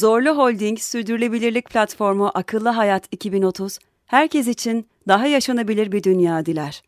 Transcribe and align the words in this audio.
Zorlu 0.00 0.30
Holding 0.30 0.78
Sürdürülebilirlik 0.78 1.70
Platformu 1.70 2.30
Akıllı 2.34 2.68
Hayat 2.68 3.08
2030, 3.12 3.78
herkes 4.06 4.48
için 4.48 4.86
daha 5.08 5.26
yaşanabilir 5.26 5.92
bir 5.92 6.02
dünya 6.02 6.46
diler. 6.46 6.82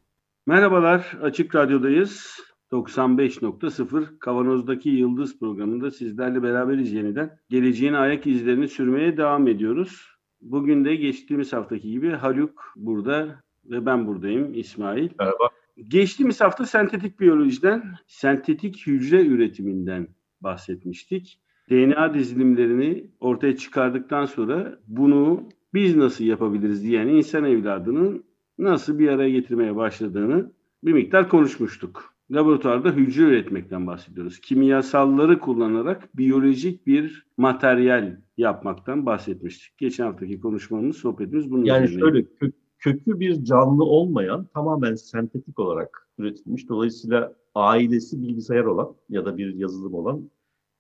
Merhabalar, 0.47 1.19
Açık 1.23 1.55
Radyo'dayız. 1.55 2.41
95.0 2.71 4.19
Kavanoz'daki 4.19 4.89
Yıldız 4.89 5.39
programında 5.39 5.91
sizlerle 5.91 6.43
beraberiz 6.43 6.93
yeniden. 6.93 7.39
Geleceğin 7.49 7.93
ayak 7.93 8.27
izlerini 8.27 8.69
sürmeye 8.69 9.17
devam 9.17 9.49
ediyoruz. 9.49 10.09
Bugün 10.41 10.85
de 10.85 10.97
geçtiğimiz 10.97 11.53
haftaki 11.53 11.91
gibi 11.91 12.11
Haluk 12.11 12.73
burada 12.77 13.43
ve 13.65 13.87
ben 13.87 14.07
buradayım 14.07 14.55
İsmail. 14.55 15.11
Merhaba. 15.19 15.49
Geçtiğimiz 15.89 16.41
hafta 16.41 16.67
sentetik 16.67 17.21
biyolojiden, 17.21 17.95
sentetik 18.07 18.87
hücre 18.87 19.27
üretiminden 19.27 20.09
bahsetmiştik. 20.41 21.39
DNA 21.71 22.15
dizilimlerini 22.15 23.05
ortaya 23.21 23.57
çıkardıktan 23.57 24.27
sonra 24.27 24.79
bunu 24.89 25.43
biz 25.75 25.97
nasıl 25.97 26.25
yapabiliriz 26.25 26.83
diyen 26.83 27.07
insan 27.09 27.45
evladının 27.45 28.25
nasıl 28.59 28.99
bir 28.99 29.09
araya 29.09 29.31
getirmeye 29.31 29.77
başladığını 29.77 30.53
bir 30.85 30.93
miktar 30.93 31.29
konuşmuştuk. 31.29 32.13
Laboratuvarda 32.31 32.91
hücre 32.91 33.23
üretmekten 33.23 33.87
bahsediyoruz. 33.87 34.41
Kimyasalları 34.41 35.39
kullanarak 35.39 36.17
biyolojik 36.17 36.87
bir 36.87 37.27
materyal 37.37 38.17
yapmaktan 38.37 39.07
bahsetmiştik. 39.07 39.79
Geçen 39.79 40.05
haftaki 40.05 40.41
konuşmamız, 40.41 40.97
sohbetimiz 40.97 41.51
bunun 41.51 41.65
Yani 41.65 41.85
üzerine. 41.85 42.01
şöyle 42.01 42.21
kö- 42.21 42.53
kökü 42.79 43.21
bir 43.21 43.45
canlı 43.45 43.85
olmayan 43.85 44.47
tamamen 44.55 44.95
sentetik 44.95 45.59
olarak 45.59 46.09
üretilmiş. 46.19 46.69
Dolayısıyla 46.69 47.35
ailesi 47.55 48.23
bilgisayar 48.23 48.65
olan 48.65 48.95
ya 49.09 49.25
da 49.25 49.37
bir 49.37 49.55
yazılım 49.55 49.95
olan 49.95 50.31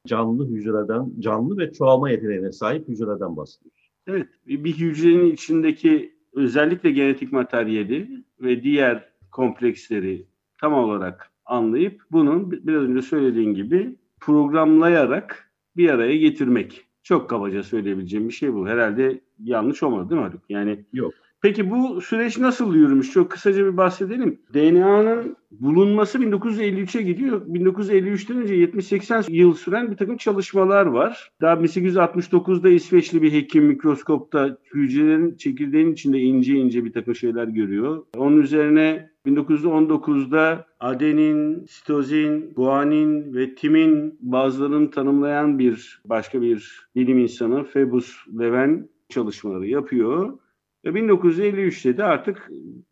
canlı 0.06 0.48
hücreden, 0.48 1.12
canlı 1.18 1.58
ve 1.58 1.72
çoğalma 1.72 2.10
yeteneğine 2.10 2.52
sahip 2.52 2.88
hücreden 2.88 3.36
bahsediyoruz. 3.36 3.90
Evet, 4.06 4.28
bir 4.46 4.72
hücrenin 4.72 5.32
içindeki 5.32 6.14
özellikle 6.32 6.90
genetik 6.90 7.32
materyali 7.32 8.24
ve 8.40 8.62
diğer 8.62 9.08
kompleksleri 9.30 10.26
tam 10.60 10.74
olarak 10.74 11.30
anlayıp 11.44 12.02
bunun 12.12 12.50
biraz 12.50 12.82
önce 12.82 13.02
söylediğin 13.02 13.54
gibi 13.54 13.96
programlayarak 14.20 15.52
bir 15.76 15.90
araya 15.90 16.16
getirmek. 16.16 16.84
Çok 17.02 17.30
kabaca 17.30 17.62
söyleyebileceğim 17.62 18.28
bir 18.28 18.34
şey 18.34 18.54
bu. 18.54 18.68
Herhalde 18.68 19.20
yanlış 19.38 19.82
olmadı 19.82 20.10
değil 20.10 20.20
mi 20.20 20.26
Haluk? 20.26 20.42
Yani 20.48 20.84
Yok. 20.92 21.14
Peki 21.42 21.70
bu 21.70 22.00
süreç 22.00 22.38
nasıl 22.38 22.74
yürümüş? 22.74 23.12
Çok 23.12 23.30
kısaca 23.30 23.66
bir 23.66 23.76
bahsedelim. 23.76 24.38
DNA'nın 24.54 25.36
bulunması 25.50 26.18
1953'e 26.18 27.02
gidiyor. 27.02 27.46
1953'ten 27.46 28.36
önce 28.36 28.54
70-80 28.54 29.32
yıl 29.32 29.54
süren 29.54 29.90
bir 29.90 29.96
takım 29.96 30.16
çalışmalar 30.16 30.86
var. 30.86 31.30
Daha 31.40 31.54
1869'da 31.54 32.68
İsveçli 32.68 33.22
bir 33.22 33.32
hekim 33.32 33.64
mikroskopta 33.64 34.58
hücrelerin 34.74 35.36
çekirdeğin 35.36 35.92
içinde 35.92 36.18
ince 36.18 36.54
ince 36.54 36.84
bir 36.84 36.92
takım 36.92 37.14
şeyler 37.14 37.48
görüyor. 37.48 38.04
Onun 38.16 38.42
üzerine 38.42 39.10
1919'da 39.26 40.66
adenin, 40.80 41.66
sitozin, 41.66 42.52
guanin 42.56 43.34
ve 43.34 43.54
timin 43.54 44.18
bazılarını 44.20 44.90
tanımlayan 44.90 45.58
bir 45.58 46.00
başka 46.04 46.42
bir 46.42 46.86
bilim 46.96 47.18
insanı 47.18 47.64
Phoebus 47.64 48.16
Leven 48.38 48.88
çalışmaları 49.08 49.66
yapıyor. 49.66 50.38
Ve 50.84 50.88
1953'te 50.88 51.96
de 51.96 52.04
artık 52.04 52.50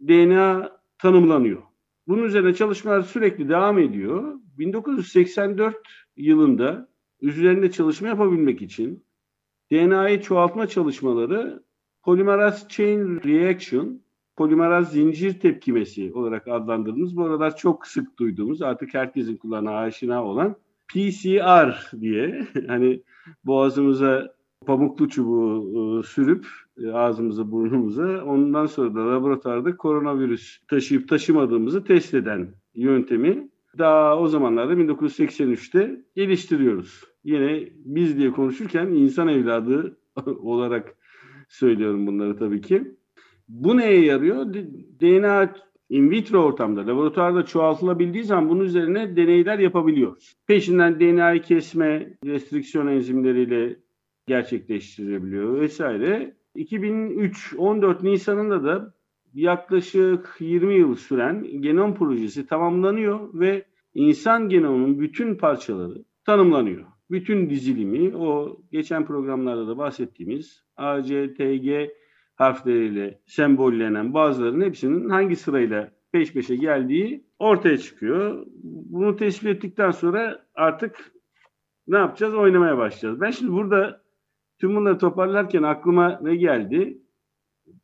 DNA 0.08 0.72
tanımlanıyor. 0.98 1.62
Bunun 2.08 2.22
üzerine 2.22 2.54
çalışmalar 2.54 3.02
sürekli 3.02 3.48
devam 3.48 3.78
ediyor. 3.78 4.34
1984 4.58 5.76
yılında 6.16 6.88
üzerinde 7.20 7.70
çalışma 7.70 8.08
yapabilmek 8.08 8.62
için 8.62 9.04
DNA'yı 9.72 10.20
çoğaltma 10.22 10.66
çalışmaları 10.66 11.62
Polymerase 12.02 12.68
Chain 12.68 13.20
Reaction, 13.24 14.02
polimeraz 14.36 14.92
zincir 14.92 15.40
tepkimesi 15.40 16.12
olarak 16.14 16.48
adlandırdığımız, 16.48 17.16
bu 17.16 17.24
aralar 17.24 17.56
çok 17.56 17.86
sık 17.86 18.18
duyduğumuz, 18.18 18.62
artık 18.62 18.94
herkesin 18.94 19.36
kulağına 19.36 19.76
aşina 19.76 20.24
olan 20.24 20.56
PCR 20.88 21.90
diye 22.00 22.46
hani 22.66 23.02
boğazımıza 23.44 24.34
pamuklu 24.66 25.08
çubuğu 25.08 26.00
e, 26.00 26.02
sürüp 26.02 26.46
e, 26.84 26.88
ağzımıza 26.88 27.50
burnumuza 27.50 28.24
ondan 28.24 28.66
sonra 28.66 28.94
da 28.94 29.10
laboratuvarda 29.10 29.76
koronavirüs 29.76 30.58
taşıyıp 30.68 31.08
taşımadığımızı 31.08 31.84
test 31.84 32.14
eden 32.14 32.48
yöntemi 32.74 33.48
daha 33.78 34.18
o 34.18 34.28
zamanlarda 34.28 34.72
1983'te 34.72 36.04
geliştiriyoruz. 36.16 37.04
Yine 37.24 37.68
biz 37.84 38.18
diye 38.18 38.30
konuşurken 38.30 38.86
insan 38.86 39.28
evladı 39.28 39.96
olarak 40.42 40.94
söylüyorum 41.48 42.06
bunları 42.06 42.36
tabii 42.36 42.60
ki. 42.60 42.94
Bu 43.48 43.76
neye 43.76 44.04
yarıyor? 44.04 44.54
DNA 45.00 45.54
in 45.88 46.10
vitro 46.10 46.38
ortamda, 46.38 46.86
laboratuvarda 46.86 47.44
çoğaltılabildiği 47.44 48.24
zaman 48.24 48.48
bunun 48.48 48.64
üzerine 48.64 49.16
deneyler 49.16 49.58
yapabiliyoruz. 49.58 50.36
Peşinden 50.46 51.00
DNA'yı 51.00 51.42
kesme, 51.42 52.14
restriksiyon 52.24 52.86
enzimleriyle 52.86 53.76
gerçekleştirebiliyor 54.30 55.60
vesaire. 55.60 56.36
2003 56.54 57.54
14 57.58 58.02
Nisan'ında 58.02 58.64
da 58.64 58.94
yaklaşık 59.34 60.36
20 60.40 60.74
yıl 60.74 60.94
süren 60.94 61.60
genom 61.60 61.94
projesi 61.94 62.46
tamamlanıyor 62.46 63.34
ve 63.34 63.64
insan 63.94 64.48
genomunun 64.48 65.00
bütün 65.00 65.34
parçaları 65.34 66.04
tanımlanıyor. 66.26 66.84
Bütün 67.10 67.50
dizilimi 67.50 68.16
o 68.16 68.60
geçen 68.72 69.06
programlarda 69.06 69.68
da 69.68 69.78
bahsettiğimiz 69.78 70.64
A, 70.76 71.02
C, 71.02 71.34
T, 71.34 71.56
G 71.56 71.94
harfleriyle 72.34 73.20
sembollenen 73.26 74.14
bazılarının 74.14 74.64
hepsinin 74.64 75.08
hangi 75.08 75.36
sırayla 75.36 75.92
peş 76.12 76.32
peşe 76.32 76.56
geldiği 76.56 77.24
ortaya 77.38 77.78
çıkıyor. 77.78 78.46
Bunu 78.62 79.16
tespit 79.16 79.48
ettikten 79.48 79.90
sonra 79.90 80.46
artık 80.54 81.12
ne 81.88 81.98
yapacağız? 81.98 82.34
Oynamaya 82.34 82.78
başlayacağız. 82.78 83.20
Ben 83.20 83.30
şimdi 83.30 83.52
burada 83.52 84.00
Tüm 84.60 84.76
bunları 84.76 84.98
toparlarken 84.98 85.62
aklıma 85.62 86.18
ne 86.22 86.36
geldi? 86.36 86.98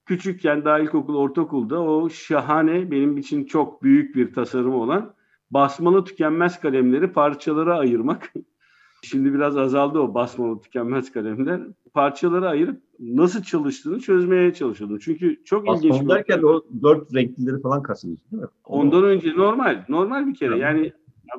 Küçükken 0.06 0.64
daha 0.64 0.78
ilkokul, 0.78 1.16
ortaokulda 1.16 1.82
o 1.82 2.10
şahane, 2.10 2.90
benim 2.90 3.18
için 3.18 3.44
çok 3.44 3.82
büyük 3.82 4.16
bir 4.16 4.32
tasarım 4.34 4.74
olan 4.74 5.14
basmalı 5.50 6.04
tükenmez 6.04 6.60
kalemleri 6.60 7.12
parçalara 7.12 7.78
ayırmak. 7.78 8.32
Şimdi 9.02 9.34
biraz 9.34 9.56
azaldı 9.56 9.98
o 9.98 10.14
basmalı 10.14 10.60
tükenmez 10.60 11.12
kalemler. 11.12 11.60
Parçalara 11.94 12.48
ayırıp 12.48 12.82
nasıl 12.98 13.42
çalıştığını 13.42 14.00
çözmeye 14.00 14.54
çalışıyordum. 14.54 14.98
Çünkü 14.98 15.44
çok 15.44 15.66
Basmalı 15.66 15.94
ilginç. 15.94 16.08
derken 16.08 16.42
o 16.42 16.64
dört 16.82 17.14
renklileri 17.14 17.60
falan 17.60 17.82
kastediyorsun 17.82 18.30
değil 18.32 18.42
mi? 18.42 18.48
Ondan 18.64 19.04
önce 19.04 19.36
normal. 19.36 19.84
Normal 19.88 20.26
bir 20.26 20.34
kere. 20.34 20.58
Yani 20.58 20.92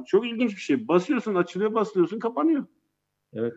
çok 0.05 0.27
ilginç 0.27 0.51
bir 0.51 0.61
şey. 0.61 0.87
Basıyorsun, 0.87 1.35
açılıyor, 1.35 1.73
basıyorsun, 1.73 2.19
kapanıyor. 2.19 2.65
Evet. 3.33 3.53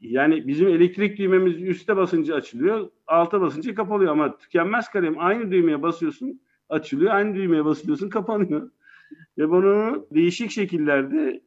Yani 0.00 0.46
bizim 0.46 0.68
elektrik 0.68 1.18
düğmemiz 1.18 1.62
üste 1.62 1.96
basınca 1.96 2.34
açılıyor, 2.34 2.90
alta 3.06 3.40
basınca 3.40 3.74
kapalıyor 3.74 4.12
ama 4.12 4.38
tükenmez 4.38 4.88
kalem 4.88 5.18
aynı 5.18 5.50
düğmeye 5.50 5.82
basıyorsun, 5.82 6.40
açılıyor, 6.68 7.14
aynı 7.14 7.34
düğmeye 7.34 7.64
basıyorsun, 7.64 8.08
kapanıyor. 8.08 8.70
Ve 9.38 9.50
bunu 9.50 10.06
değişik 10.14 10.50
şekillerde, 10.50 11.42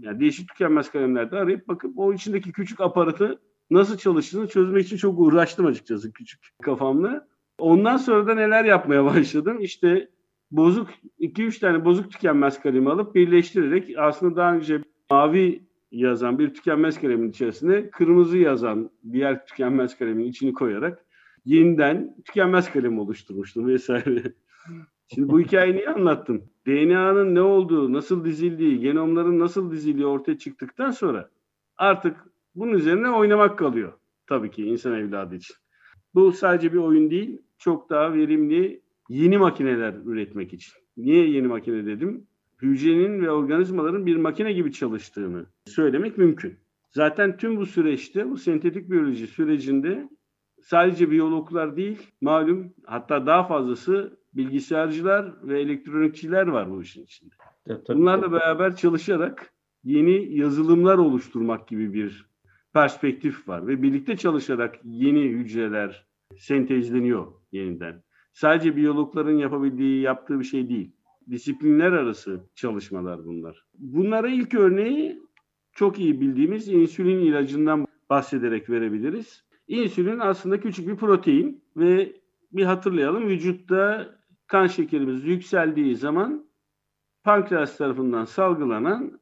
yani 0.00 0.20
değişik 0.20 0.48
tükenmez 0.48 0.90
kalemlerde 0.90 1.38
arayıp 1.38 1.68
bakıp 1.68 1.98
o 1.98 2.12
içindeki 2.12 2.52
küçük 2.52 2.80
aparatı 2.80 3.40
nasıl 3.70 3.98
çalıştığını 3.98 4.48
çözmek 4.48 4.86
için 4.86 4.96
çok 4.96 5.20
uğraştım 5.20 5.66
açıkçası 5.66 6.12
küçük 6.12 6.40
kafamla. 6.62 7.28
Ondan 7.58 7.96
sonra 7.96 8.26
da 8.26 8.34
neler 8.34 8.64
yapmaya 8.64 9.04
başladım? 9.14 9.60
İşte 9.60 10.08
bozuk, 10.50 10.88
2-3 11.20 11.60
tane 11.60 11.84
bozuk 11.84 12.12
tükenmez 12.12 12.62
kalemi 12.62 12.90
alıp 12.90 13.14
birleştirerek 13.14 13.98
aslında 13.98 14.36
daha 14.36 14.54
önce 14.54 14.80
mavi 15.10 15.69
yazan 15.90 16.38
bir 16.38 16.54
tükenmez 16.54 17.00
kalemin 17.00 17.30
içerisine 17.30 17.90
kırmızı 17.90 18.38
yazan 18.38 18.90
diğer 19.12 19.46
tükenmez 19.46 19.98
kalemin 19.98 20.24
içini 20.24 20.52
koyarak 20.52 21.04
yeniden 21.44 22.16
tükenmez 22.24 22.72
kalem 22.72 22.98
oluşturmuştum 22.98 23.66
vesaire. 23.66 24.22
Şimdi 25.14 25.28
bu 25.28 25.40
hikayeyi 25.40 25.76
niye 25.76 25.88
anlattım? 25.88 26.44
DNA'nın 26.66 27.34
ne 27.34 27.40
olduğu, 27.40 27.92
nasıl 27.92 28.24
dizildiği, 28.24 28.80
genomların 28.80 29.38
nasıl 29.38 29.72
dizildiği 29.72 30.06
ortaya 30.06 30.38
çıktıktan 30.38 30.90
sonra 30.90 31.30
artık 31.76 32.16
bunun 32.54 32.72
üzerine 32.72 33.10
oynamak 33.10 33.58
kalıyor 33.58 33.92
tabii 34.26 34.50
ki 34.50 34.64
insan 34.64 34.92
evladı 34.92 35.34
için. 35.34 35.56
Bu 36.14 36.32
sadece 36.32 36.72
bir 36.72 36.78
oyun 36.78 37.10
değil, 37.10 37.42
çok 37.58 37.90
daha 37.90 38.14
verimli 38.14 38.82
yeni 39.08 39.38
makineler 39.38 39.94
üretmek 40.04 40.52
için. 40.52 40.72
Niye 40.96 41.30
yeni 41.30 41.46
makine 41.46 41.86
dedim? 41.86 42.26
Hücrenin 42.62 43.22
ve 43.22 43.30
organizmaların 43.30 44.06
bir 44.06 44.16
makine 44.16 44.52
gibi 44.52 44.72
çalıştığını 44.72 45.46
söylemek 45.66 46.18
mümkün. 46.18 46.58
Zaten 46.90 47.36
tüm 47.36 47.56
bu 47.56 47.66
süreçte, 47.66 48.30
bu 48.30 48.36
sentetik 48.36 48.90
biyoloji 48.90 49.26
sürecinde 49.26 50.08
sadece 50.62 51.10
biyologlar 51.10 51.76
değil, 51.76 51.98
malum 52.20 52.74
hatta 52.86 53.26
daha 53.26 53.44
fazlası 53.44 54.20
bilgisayarcılar 54.34 55.48
ve 55.48 55.60
elektronikçiler 55.60 56.46
var 56.46 56.70
bu 56.70 56.82
işin 56.82 57.02
içinde. 57.02 57.34
Evet, 57.66 57.86
tabii, 57.86 57.98
Bunlarla 57.98 58.22
tabii. 58.22 58.34
beraber 58.34 58.76
çalışarak 58.76 59.52
yeni 59.84 60.38
yazılımlar 60.38 60.98
oluşturmak 60.98 61.68
gibi 61.68 61.94
bir 61.94 62.30
perspektif 62.72 63.48
var 63.48 63.66
ve 63.66 63.82
birlikte 63.82 64.16
çalışarak 64.16 64.74
yeni 64.84 65.22
hücreler 65.22 66.06
sentezleniyor 66.36 67.26
yeniden. 67.52 68.02
Sadece 68.32 68.76
biyologların 68.76 69.36
yapabildiği, 69.36 70.00
yaptığı 70.00 70.38
bir 70.40 70.44
şey 70.44 70.68
değil. 70.68 70.92
Disiplinler 71.30 71.92
arası 71.92 72.40
çalışmalar 72.54 73.24
bunlar. 73.24 73.64
Bunlara 73.78 74.28
ilk 74.28 74.54
örneği 74.54 75.22
çok 75.72 75.98
iyi 75.98 76.20
bildiğimiz 76.20 76.68
insülin 76.68 77.20
ilacından 77.20 77.86
bahsederek 78.10 78.70
verebiliriz. 78.70 79.44
İnsülin 79.68 80.18
aslında 80.18 80.60
küçük 80.60 80.88
bir 80.88 80.96
protein 80.96 81.64
ve 81.76 82.12
bir 82.52 82.64
hatırlayalım 82.64 83.28
vücutta 83.28 84.14
kan 84.46 84.66
şekerimiz 84.66 85.24
yükseldiği 85.24 85.96
zaman 85.96 86.46
pankreas 87.24 87.76
tarafından 87.76 88.24
salgılanan 88.24 89.20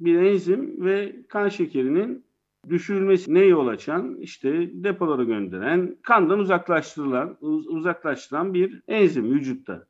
bir 0.00 0.18
enzim 0.18 0.84
ve 0.84 1.16
kan 1.28 1.48
şekerinin 1.48 2.24
düşürülmesine 2.68 3.40
yol 3.40 3.66
açan, 3.66 4.16
işte 4.20 4.70
depolara 4.84 5.24
gönderen, 5.24 5.96
kandan 6.02 6.38
uzaklaştırılan, 6.38 7.36
uzaklaştıran 7.40 8.54
bir 8.54 8.82
enzim 8.88 9.30
vücutta. 9.30 9.87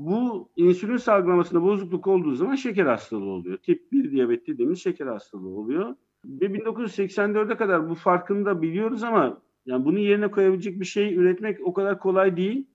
Bu 0.00 0.48
insülin 0.56 0.96
salgılamasında 0.96 1.62
bozukluk 1.62 2.06
olduğu 2.06 2.34
zaman 2.34 2.54
şeker 2.54 2.86
hastalığı 2.86 3.30
oluyor. 3.30 3.58
Tip 3.58 3.92
1 3.92 4.10
diyabet 4.10 4.46
dediğimiz 4.46 4.82
şeker 4.82 5.06
hastalığı 5.06 5.48
oluyor. 5.48 5.94
Ve 6.24 6.46
1984'e 6.46 7.56
kadar 7.56 7.90
bu 7.90 7.94
farkını 7.94 8.46
da 8.46 8.62
biliyoruz 8.62 9.02
ama 9.02 9.42
yani 9.66 9.84
bunu 9.84 9.98
yerine 9.98 10.30
koyabilecek 10.30 10.80
bir 10.80 10.84
şey 10.84 11.14
üretmek 11.14 11.66
o 11.66 11.72
kadar 11.72 11.98
kolay 11.98 12.36
değil. 12.36 12.66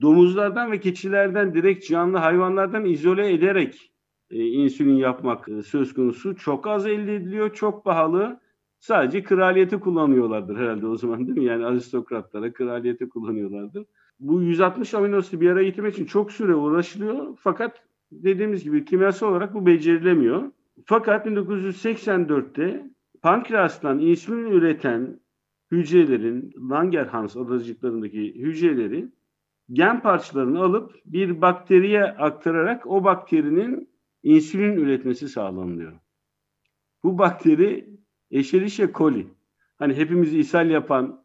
Domuzlardan 0.00 0.72
ve 0.72 0.80
keçilerden 0.80 1.54
direkt 1.54 1.88
canlı 1.88 2.18
hayvanlardan 2.18 2.84
izole 2.84 3.32
ederek 3.32 3.92
e, 4.30 4.46
insülin 4.46 4.96
yapmak 4.96 5.48
e, 5.48 5.62
söz 5.62 5.94
konusu. 5.94 6.36
Çok 6.36 6.66
az 6.66 6.86
elde 6.86 7.14
ediliyor, 7.14 7.54
çok 7.54 7.84
pahalı. 7.84 8.40
Sadece 8.82 9.22
kraliyete 9.22 9.80
kullanıyorlardır 9.80 10.56
herhalde 10.56 10.86
o 10.86 10.96
zaman 10.96 11.26
değil 11.26 11.38
mi? 11.38 11.44
Yani 11.44 11.66
aristokratlara 11.66 12.52
kraliyete 12.52 13.08
kullanıyorlardır. 13.08 13.84
Bu 14.20 14.42
160 14.42 14.94
amino 14.94 15.16
asidi 15.16 15.40
bir 15.40 15.50
araya 15.50 15.64
getirmek 15.64 15.94
için 15.94 16.04
çok 16.04 16.32
süre 16.32 16.54
uğraşılıyor. 16.54 17.38
Fakat 17.40 17.82
dediğimiz 18.12 18.64
gibi 18.64 18.84
kimyasal 18.84 19.28
olarak 19.28 19.54
bu 19.54 19.66
becerilemiyor. 19.66 20.52
Fakat 20.84 21.26
1984'te 21.26 22.90
pankreastan 23.22 23.98
insülin 23.98 24.50
üreten 24.50 25.20
hücrelerin, 25.70 26.52
Langerhans 26.70 27.36
adacıklarındaki 27.36 28.34
hücreleri 28.34 29.08
gen 29.72 30.02
parçalarını 30.02 30.62
alıp 30.62 30.92
bir 31.04 31.40
bakteriye 31.40 32.04
aktararak 32.04 32.86
o 32.86 33.04
bakterinin 33.04 33.88
insülin 34.22 34.76
üretmesi 34.76 35.28
sağlanıyor. 35.28 35.92
Bu 37.04 37.18
bakteri 37.18 38.01
Escherichia 38.32 38.92
coli. 38.92 39.26
Hani 39.78 39.94
hepimizi 39.94 40.38
ishal 40.38 40.70
yapan, 40.70 41.24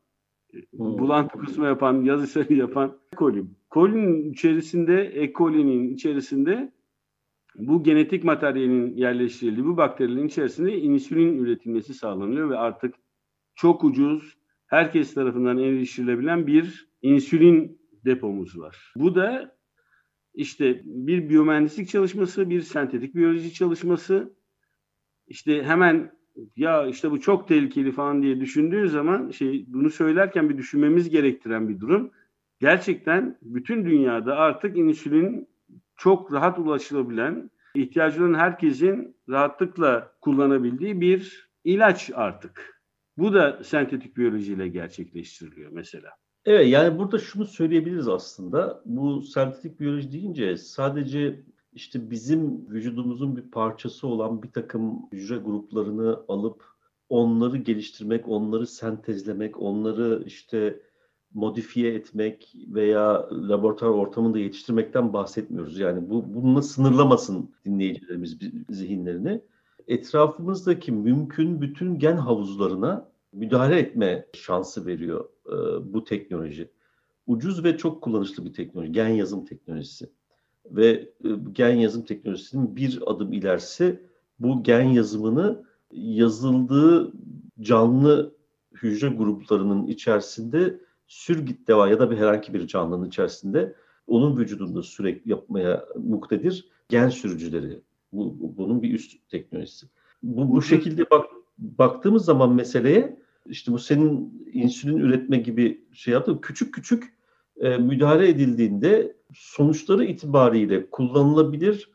bulantı 0.73 1.37
kusma 1.37 1.67
yapan, 1.67 2.03
yaz 2.03 2.29
ishali 2.29 2.57
yapan 2.57 2.97
coli. 3.17 3.45
Kolinin 3.69 4.31
içerisinde, 4.31 5.11
E. 5.13 5.33
coli'nin 5.33 5.93
içerisinde 5.93 6.73
bu 7.55 7.83
genetik 7.83 8.23
materyalin 8.23 8.95
yerleştirildiği 8.95 9.65
bu 9.65 9.77
bakterilerin 9.77 10.27
içerisinde 10.27 10.79
insülin 10.79 11.37
üretilmesi 11.37 11.93
sağlanıyor 11.93 12.49
ve 12.49 12.57
artık 12.57 12.95
çok 13.55 13.83
ucuz, 13.83 14.37
herkes 14.65 15.13
tarafından 15.13 15.57
erişilebilen 15.57 16.47
bir 16.47 16.89
insülin 17.01 17.81
depomuz 18.05 18.59
var. 18.59 18.93
Bu 18.95 19.15
da 19.15 19.57
işte 20.33 20.81
bir 20.85 21.29
biyomühendislik 21.29 21.89
çalışması, 21.89 22.49
bir 22.49 22.61
sentetik 22.61 23.15
biyoloji 23.15 23.53
çalışması. 23.53 24.33
İşte 25.27 25.63
hemen 25.63 26.16
ya 26.57 26.87
işte 26.87 27.11
bu 27.11 27.21
çok 27.21 27.47
tehlikeli 27.47 27.91
falan 27.91 28.21
diye 28.21 28.39
düşündüğün 28.39 28.85
zaman 28.85 29.31
şey 29.31 29.65
bunu 29.67 29.89
söylerken 29.89 30.49
bir 30.49 30.57
düşünmemiz 30.57 31.09
gerektiren 31.09 31.69
bir 31.69 31.79
durum. 31.79 32.11
Gerçekten 32.59 33.37
bütün 33.41 33.85
dünyada 33.85 34.35
artık 34.35 34.77
insülin 34.77 35.47
çok 35.95 36.33
rahat 36.33 36.59
ulaşılabilen, 36.59 37.51
ihtiyacı 37.75 38.23
olan 38.23 38.33
herkesin 38.33 39.15
rahatlıkla 39.29 40.11
kullanabildiği 40.21 41.01
bir 41.01 41.49
ilaç 41.63 42.11
artık. 42.13 42.81
Bu 43.17 43.33
da 43.33 43.63
sentetik 43.63 44.17
biyolojiyle 44.17 44.67
gerçekleştiriliyor 44.67 45.71
mesela. 45.71 46.09
Evet 46.45 46.67
yani 46.67 46.97
burada 46.97 47.19
şunu 47.19 47.45
söyleyebiliriz 47.45 48.07
aslında. 48.07 48.81
Bu 48.85 49.21
sentetik 49.21 49.79
biyoloji 49.79 50.11
deyince 50.11 50.57
sadece 50.57 51.39
işte 51.77 52.11
bizim 52.11 52.69
vücudumuzun 52.69 53.35
bir 53.35 53.41
parçası 53.41 54.07
olan 54.07 54.43
bir 54.43 54.51
takım 54.51 55.09
hücre 55.11 55.37
gruplarını 55.37 56.19
alıp 56.27 56.63
onları 57.09 57.57
geliştirmek, 57.57 58.27
onları 58.27 58.67
sentezlemek, 58.67 59.61
onları 59.61 60.23
işte 60.25 60.79
modifiye 61.33 61.93
etmek 61.93 62.55
veya 62.67 63.29
laboratuvar 63.31 63.89
ortamında 63.89 64.39
yetiştirmekten 64.39 65.13
bahsetmiyoruz. 65.13 65.79
Yani 65.79 66.09
bu 66.09 66.33
bununla 66.33 66.61
sınırlamasın 66.61 67.51
dinleyicilerimiz 67.65 68.37
zihinlerini. 68.69 69.41
Etrafımızdaki 69.87 70.91
mümkün 70.91 71.61
bütün 71.61 71.99
gen 71.99 72.17
havuzlarına 72.17 73.09
müdahale 73.33 73.79
etme 73.79 74.25
şansı 74.33 74.85
veriyor 74.85 75.25
e, 75.45 75.53
bu 75.93 76.03
teknoloji. 76.03 76.71
Ucuz 77.27 77.63
ve 77.63 77.77
çok 77.77 78.01
kullanışlı 78.01 78.45
bir 78.45 78.53
teknoloji, 78.53 78.91
gen 78.91 79.07
yazım 79.07 79.45
teknolojisi 79.45 80.09
ve 80.71 80.89
e, 81.23 81.29
gen 81.51 81.75
yazım 81.75 82.05
teknolojisinin 82.05 82.75
bir 82.75 82.99
adım 83.05 83.33
ilerisi 83.33 84.01
bu 84.39 84.63
gen 84.63 84.83
yazımını 84.83 85.63
yazıldığı 85.91 87.13
canlı 87.59 88.35
hücre 88.73 89.07
gruplarının 89.07 89.87
içerisinde 89.87 90.79
sürgit 91.07 91.67
deva 91.67 91.87
ya 91.87 91.99
da 91.99 92.11
bir 92.11 92.17
herhangi 92.17 92.53
bir 92.53 92.67
canlının 92.67 93.07
içerisinde 93.07 93.75
onun 94.07 94.37
vücudunda 94.37 94.83
sürekli 94.83 95.31
yapmaya 95.31 95.85
muktedir 95.95 96.69
gen 96.89 97.09
sürücüleri. 97.09 97.81
Bu, 98.13 98.35
bunun 98.57 98.81
bir 98.81 98.93
üst 98.93 99.29
teknolojisi. 99.29 99.87
Bu, 100.23 100.51
bu 100.51 100.61
şekilde 100.61 101.09
bak, 101.11 101.25
baktığımız 101.57 102.25
zaman 102.25 102.53
meseleye 102.53 103.19
işte 103.45 103.71
bu 103.71 103.79
senin 103.79 104.43
insülin 104.53 104.97
üretme 104.97 105.37
gibi 105.37 105.85
şey 105.93 106.13
yaptı. 106.13 106.41
Küçük 106.41 106.73
küçük 106.73 107.16
e, 107.61 107.77
müdahale 107.77 108.29
edildiğinde 108.29 109.17
sonuçları 109.33 110.05
itibariyle 110.05 110.89
kullanılabilir 110.89 111.91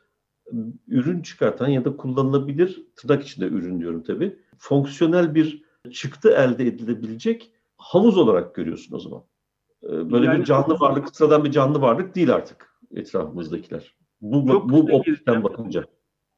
ürün 0.88 1.22
çıkartan 1.22 1.68
ya 1.68 1.84
da 1.84 1.96
kullanılabilir 1.96 2.86
tırnak 2.96 3.24
içinde 3.24 3.46
ürün 3.46 3.80
diyorum 3.80 4.02
tabii. 4.02 4.36
Fonksiyonel 4.58 5.34
bir 5.34 5.62
çıktı 5.92 6.30
elde 6.30 6.66
edilebilecek 6.66 7.52
havuz 7.76 8.18
olarak 8.18 8.54
görüyorsun 8.54 8.96
o 8.96 8.98
zaman. 8.98 9.22
E, 9.84 10.10
böyle 10.12 10.26
yani, 10.26 10.40
bir 10.40 10.44
canlı 10.44 10.80
varlık, 10.80 11.16
sıradan 11.16 11.44
bir 11.44 11.50
canlı 11.50 11.80
varlık 11.80 12.14
değil 12.14 12.34
artık 12.34 12.76
etrafımızdakiler. 12.94 13.94
Bu, 14.20 14.48
bu, 14.48 14.68
bu 14.68 14.96
optikten 14.96 15.44
bakınca. 15.44 15.84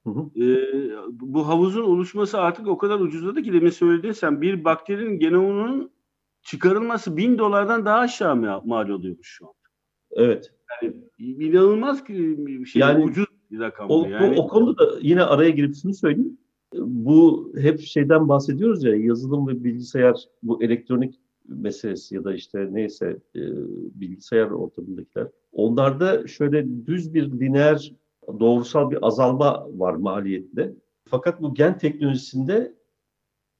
Hı 0.04 0.10
hı. 0.10 0.44
E, 0.44 0.46
bu 1.10 1.48
havuzun 1.48 1.82
oluşması 1.82 2.40
artık 2.40 2.68
o 2.68 2.78
kadar 2.78 3.00
ucuzladı 3.00 3.42
ki 3.42 3.52
demin 3.52 3.70
söyledin 3.70 4.12
sen 4.12 4.40
bir 4.40 4.64
bakterinin 4.64 5.18
genomunun 5.18 5.90
çıkarılması 6.44 7.16
bin 7.16 7.38
dolardan 7.38 7.84
daha 7.84 7.98
aşağı 7.98 8.36
mal 8.64 8.88
oluyormuş 8.88 9.28
şu 9.28 9.46
an. 9.46 9.52
Evet. 10.12 10.52
Yani 10.82 10.94
inanılmaz 11.18 12.08
bir 12.08 12.66
şey. 12.66 12.80
Yani, 12.80 13.04
ucuz 13.04 13.26
bir 13.50 13.60
rakam. 13.60 13.90
O, 13.90 14.06
yani. 14.08 14.40
o 14.40 14.48
konuda 14.48 14.78
da 14.78 14.98
yine 15.02 15.22
araya 15.22 15.50
girip 15.50 15.74
şunu 15.76 15.94
söyleyeyim. 15.94 16.38
Bu 16.74 17.52
hep 17.56 17.80
şeyden 17.80 18.28
bahsediyoruz 18.28 18.84
ya 18.84 18.96
yazılım 18.96 19.48
ve 19.48 19.64
bilgisayar 19.64 20.24
bu 20.42 20.62
elektronik 20.62 21.20
meselesi 21.48 22.14
ya 22.14 22.24
da 22.24 22.34
işte 22.34 22.68
neyse 22.70 23.18
e, 23.34 23.40
bilgisayar 24.00 24.50
ortamındakiler. 24.50 25.28
Onlarda 25.52 26.26
şöyle 26.26 26.86
düz 26.86 27.14
bir 27.14 27.40
lineer 27.40 27.92
doğrusal 28.40 28.90
bir 28.90 29.06
azalma 29.06 29.66
var 29.70 29.94
maliyette. 29.94 30.74
Fakat 31.08 31.42
bu 31.42 31.54
gen 31.54 31.78
teknolojisinde 31.78 32.74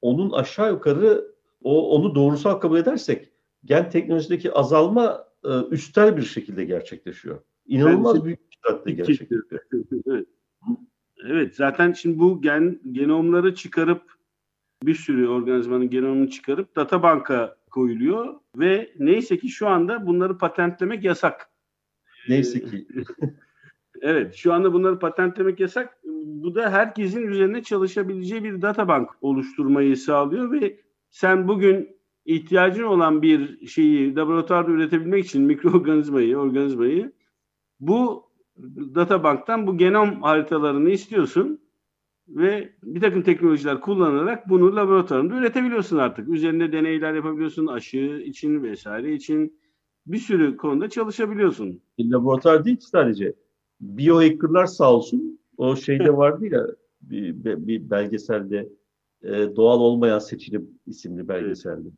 onun 0.01 0.31
aşağı 0.31 0.71
yukarı 0.71 1.34
o 1.65 1.89
onu 1.89 2.15
doğrusal 2.15 2.53
kabul 2.53 2.77
edersek 2.77 3.31
gen 3.65 3.89
teknolojideki 3.89 4.51
azalma 4.51 5.27
e, 5.45 5.49
üstel 5.71 6.17
bir 6.17 6.21
şekilde 6.21 6.65
gerçekleşiyor. 6.65 7.41
İnanılmaz 7.65 8.15
yani, 8.15 8.25
büyük 8.25 8.39
bir 8.39 8.55
şiddetle 8.55 8.91
gerçekleşiyor. 8.91 9.43
evet. 10.07 10.27
evet 11.25 11.55
zaten 11.55 11.93
şimdi 11.93 12.19
bu 12.19 12.41
gen 12.41 12.79
genomları 12.91 13.55
çıkarıp 13.55 14.01
bir 14.83 14.95
sürü 14.95 15.27
organizmanın 15.27 15.89
genomunu 15.89 16.29
çıkarıp 16.29 16.75
data 16.75 17.03
banka 17.03 17.57
koyuluyor 17.71 18.35
ve 18.55 18.93
neyse 18.99 19.37
ki 19.37 19.49
şu 19.49 19.67
anda 19.67 20.07
bunları 20.07 20.37
patentlemek 20.37 21.03
yasak. 21.03 21.49
Neyse 22.29 22.65
ki. 22.65 22.87
evet 24.01 24.35
şu 24.35 24.53
anda 24.53 24.73
bunları 24.73 24.99
patentlemek 24.99 25.59
yasak. 25.59 25.97
Bu 26.25 26.55
da 26.55 26.71
herkesin 26.71 27.27
üzerine 27.27 27.63
çalışabileceği 27.63 28.43
bir 28.43 28.61
databank 28.61 29.09
oluşturmayı 29.21 29.97
sağlıyor 29.97 30.51
ve 30.51 30.84
sen 31.15 31.47
bugün 31.47 31.97
ihtiyacın 32.25 32.83
olan 32.83 33.21
bir 33.21 33.67
şeyi 33.67 34.15
laboratuvarda 34.15 34.71
üretebilmek 34.71 35.25
için 35.25 35.41
mikroorganizmayı, 35.41 36.37
organizmayı 36.37 37.11
bu 37.79 38.29
databanktan 38.95 39.67
bu 39.67 39.77
genom 39.77 40.21
haritalarını 40.21 40.89
istiyorsun 40.89 41.61
ve 42.27 42.69
bir 42.83 43.01
takım 43.01 43.21
teknolojiler 43.21 43.81
kullanarak 43.81 44.49
bunu 44.49 44.75
laboratuvarında 44.75 45.35
üretebiliyorsun 45.35 45.97
artık. 45.97 46.29
Üzerinde 46.29 46.71
deneyler 46.71 47.13
yapabiliyorsun, 47.13 47.67
aşı 47.67 48.23
için 48.25 48.63
vesaire 48.63 49.13
için 49.13 49.59
bir 50.07 50.19
sürü 50.19 50.57
konuda 50.57 50.89
çalışabiliyorsun. 50.89 51.81
Bir 51.97 52.11
laboratuvar 52.11 52.65
değil 52.65 52.77
sadece. 52.79 53.33
Biohacker'lar 53.81 54.65
sağ 54.65 54.93
olsun. 54.93 55.39
O 55.57 55.75
şeyde 55.75 56.17
vardı 56.17 56.45
ya 56.51 56.67
bir, 57.01 57.43
bir 57.67 57.89
belgeselde 57.89 58.69
e, 59.25 59.55
doğal 59.55 59.79
olmayan 59.79 60.19
seçilim 60.19 60.69
isimli 60.87 61.27
belgeselde. 61.27 61.89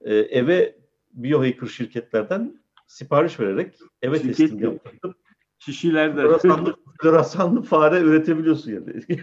E, 0.00 0.14
eve 0.14 0.76
biohacker 1.12 1.66
şirketlerden 1.66 2.62
sipariş 2.86 3.40
vererek 3.40 3.74
eve 4.02 4.18
Şirket 4.18 4.36
teslim 4.36 4.58
yaptırdım. 4.58 5.14
Kişilerden. 5.58 6.26
Grasanlı, 6.26 6.76
grasanlı 6.98 7.62
fare 7.62 8.00
üretebiliyorsun 8.00 8.72
yani. 8.72 9.00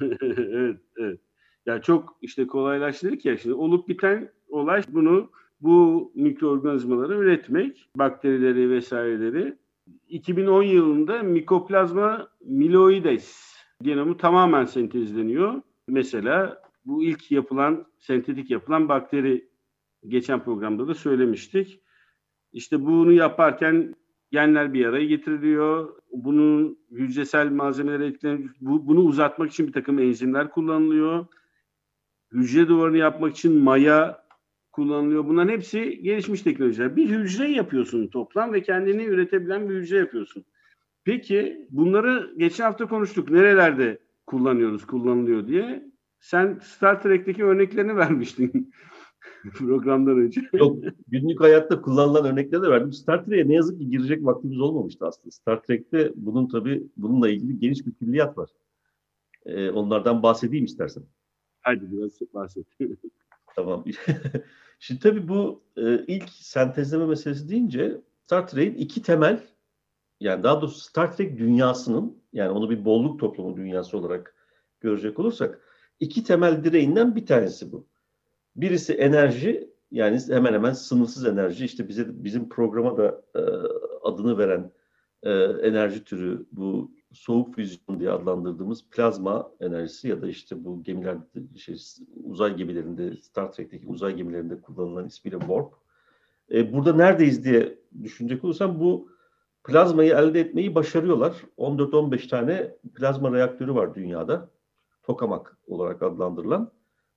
evet, 0.00 0.76
evet. 0.96 1.20
Ya 1.66 1.82
çok 1.82 2.18
işte 2.22 2.46
kolaylaştırdık 2.46 3.24
ya. 3.24 3.36
Şimdi 3.36 3.54
olup 3.54 3.88
biten 3.88 4.30
olay 4.48 4.82
bunu 4.88 5.30
bu 5.60 6.12
mikroorganizmaları 6.14 7.14
üretmek, 7.14 7.88
bakterileri 7.96 8.70
vesaireleri. 8.70 9.56
2010 10.08 10.62
yılında 10.62 11.22
Mycoplasma 11.22 12.28
myeloides 12.44 13.54
genomu 13.82 14.16
tamamen 14.16 14.64
sentezleniyor. 14.64 15.62
Mesela 15.88 16.61
bu 16.84 17.02
ilk 17.02 17.30
yapılan, 17.30 17.86
sentetik 17.98 18.50
yapılan 18.50 18.88
bakteri 18.88 19.48
geçen 20.08 20.44
programda 20.44 20.88
da 20.88 20.94
söylemiştik. 20.94 21.80
İşte 22.52 22.84
bunu 22.84 23.12
yaparken 23.12 23.94
genler 24.30 24.72
bir 24.72 24.86
araya 24.86 25.06
getiriliyor. 25.06 25.96
Bunun 26.12 26.78
hücresel 26.90 27.50
malzemeleri 27.50 28.04
etkilenen, 28.06 28.50
bu, 28.60 28.86
bunu 28.86 29.00
uzatmak 29.00 29.50
için 29.50 29.66
bir 29.66 29.72
takım 29.72 29.98
enzimler 29.98 30.50
kullanılıyor. 30.50 31.26
Hücre 32.32 32.68
duvarını 32.68 32.96
yapmak 32.96 33.36
için 33.36 33.56
maya 33.56 34.26
kullanılıyor. 34.72 35.26
Bunların 35.26 35.52
hepsi 35.52 36.02
gelişmiş 36.02 36.42
teknolojiler. 36.42 36.96
Bir 36.96 37.08
hücre 37.08 37.48
yapıyorsun 37.50 38.06
toplam 38.06 38.52
ve 38.52 38.62
kendini 38.62 39.04
üretebilen 39.04 39.68
bir 39.68 39.74
hücre 39.74 39.98
yapıyorsun. 39.98 40.44
Peki 41.04 41.66
bunları 41.70 42.34
geçen 42.36 42.64
hafta 42.64 42.88
konuştuk. 42.88 43.30
Nerelerde 43.30 43.98
kullanıyoruz, 44.26 44.86
kullanılıyor 44.86 45.46
diye. 45.46 45.91
Sen 46.22 46.58
Star 46.62 47.02
Trek'teki 47.02 47.44
örneklerini 47.44 47.96
vermiştin. 47.96 48.72
programdan 49.54 50.18
önce. 50.18 50.40
Yok, 50.52 50.78
günlük 51.08 51.40
hayatta 51.40 51.82
kullanılan 51.82 52.24
örnekleri 52.24 52.62
de 52.62 52.68
verdim. 52.68 52.92
Star 52.92 53.24
Trek'e 53.24 53.48
ne 53.48 53.54
yazık 53.54 53.78
ki 53.78 53.90
girecek 53.90 54.24
vaktimiz 54.24 54.60
olmamıştı 54.60 55.06
aslında. 55.06 55.30
Star 55.30 55.62
Trek'te 55.62 56.12
bunun 56.14 56.48
tabii 56.48 56.86
bununla 56.96 57.28
ilgili 57.28 57.58
geniş 57.58 57.86
bir 57.86 57.92
külliyat 57.92 58.38
var. 58.38 58.50
Ee, 59.46 59.70
onlardan 59.70 60.22
bahsedeyim 60.22 60.64
istersen. 60.64 61.02
Hadi 61.60 61.92
biraz 61.92 62.12
bahset. 62.34 62.66
tamam. 63.56 63.84
Şimdi 64.78 65.00
tabii 65.00 65.28
bu 65.28 65.62
e, 65.76 66.04
ilk 66.06 66.28
sentezleme 66.28 67.06
meselesi 67.06 67.48
deyince 67.48 68.00
Star 68.24 68.48
Trek'in 68.48 68.74
iki 68.74 69.02
temel 69.02 69.40
yani 70.20 70.42
daha 70.42 70.60
doğrusu 70.60 70.80
Star 70.80 71.16
Trek 71.16 71.38
dünyasının 71.38 72.22
yani 72.32 72.50
onu 72.50 72.70
bir 72.70 72.84
bolluk 72.84 73.20
toplumu 73.20 73.56
dünyası 73.56 73.98
olarak 73.98 74.34
görecek 74.80 75.18
olursak 75.18 75.71
iki 76.02 76.24
temel 76.24 76.64
direğinden 76.64 77.16
bir 77.16 77.26
tanesi 77.26 77.72
bu. 77.72 77.86
Birisi 78.56 78.92
enerji 78.92 79.72
yani 79.90 80.20
hemen 80.28 80.52
hemen 80.52 80.72
sınırsız 80.72 81.26
enerji. 81.26 81.64
İşte 81.64 81.88
bize 81.88 82.24
bizim 82.24 82.48
programa 82.48 82.96
da 82.96 83.22
e, 83.34 83.40
adını 84.02 84.38
veren 84.38 84.72
e, 85.22 85.30
enerji 85.68 86.04
türü 86.04 86.46
bu 86.52 86.90
soğuk 87.12 87.54
füzyon 87.54 88.00
diye 88.00 88.10
adlandırdığımız 88.10 88.84
plazma 88.90 89.50
enerjisi 89.60 90.08
ya 90.08 90.22
da 90.22 90.28
işte 90.28 90.64
bu 90.64 90.82
gemilerde 90.82 91.58
şey, 91.58 91.76
uzay 92.24 92.56
gemilerinde 92.56 93.16
Star 93.16 93.52
Trek'teki 93.52 93.86
uzay 93.86 94.16
gemilerinde 94.16 94.60
kullanılan 94.60 95.06
ismiyle 95.06 95.38
warp. 95.38 95.72
E, 96.50 96.72
burada 96.72 96.92
neredeyiz 96.92 97.44
diye 97.44 97.78
düşünecek 98.02 98.44
olursam 98.44 98.80
bu 98.80 99.08
plazmayı 99.64 100.12
elde 100.12 100.40
etmeyi 100.40 100.74
başarıyorlar. 100.74 101.34
14-15 101.58 102.28
tane 102.28 102.76
plazma 102.94 103.32
reaktörü 103.32 103.74
var 103.74 103.94
dünyada. 103.94 104.50
Tokamak 105.02 105.56
olarak 105.66 106.02
adlandırılan 106.02 106.70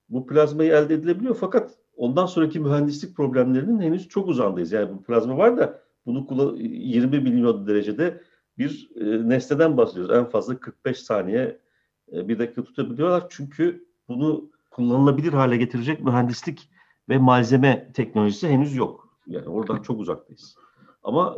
bu 0.08 0.26
plazmayı 0.26 0.72
elde 0.72 0.94
edilebiliyor 0.94 1.36
fakat 1.40 1.78
ondan 1.96 2.26
sonraki 2.26 2.60
mühendislik 2.60 3.16
problemlerinin 3.16 3.80
henüz 3.80 4.08
çok 4.08 4.28
uzandayız. 4.28 4.72
Yani 4.72 4.94
bu 4.94 5.02
plazma 5.02 5.38
var 5.38 5.56
da 5.56 5.82
bunu 6.06 6.56
20 6.58 7.20
milyon 7.20 7.66
derecede 7.66 8.22
bir 8.58 8.90
e, 8.96 9.28
nesneden 9.28 9.76
bahsediyoruz. 9.76 10.16
En 10.16 10.24
fazla 10.24 10.60
45 10.60 10.98
saniye 10.98 11.60
e, 12.12 12.28
bir 12.28 12.38
dakika 12.38 12.64
tutabiliyorlar. 12.64 13.26
Çünkü 13.30 13.86
bunu 14.08 14.50
kullanılabilir 14.70 15.32
hale 15.32 15.56
getirecek 15.56 16.04
mühendislik 16.04 16.70
ve 17.08 17.18
malzeme 17.18 17.92
teknolojisi 17.94 18.48
henüz 18.48 18.76
yok. 18.76 19.18
Yani 19.26 19.48
oradan 19.48 19.82
çok 19.82 20.00
uzaktayız. 20.00 20.56
Ama 21.02 21.36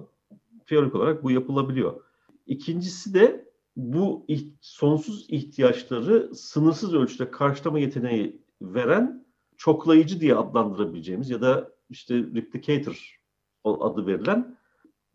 teorik 0.66 0.94
olarak 0.94 1.22
bu 1.22 1.30
yapılabiliyor. 1.30 2.00
İkincisi 2.46 3.14
de 3.14 3.47
bu 3.78 4.26
sonsuz 4.60 5.26
ihtiyaçları 5.28 6.34
sınırsız 6.34 6.94
ölçüde 6.94 7.30
karşılama 7.30 7.78
yeteneği 7.78 8.42
veren 8.62 9.26
çoklayıcı 9.56 10.20
diye 10.20 10.34
adlandırabileceğimiz 10.34 11.30
ya 11.30 11.40
da 11.40 11.70
işte 11.90 12.16
replicator 12.16 13.20
adı 13.64 14.06
verilen 14.06 14.56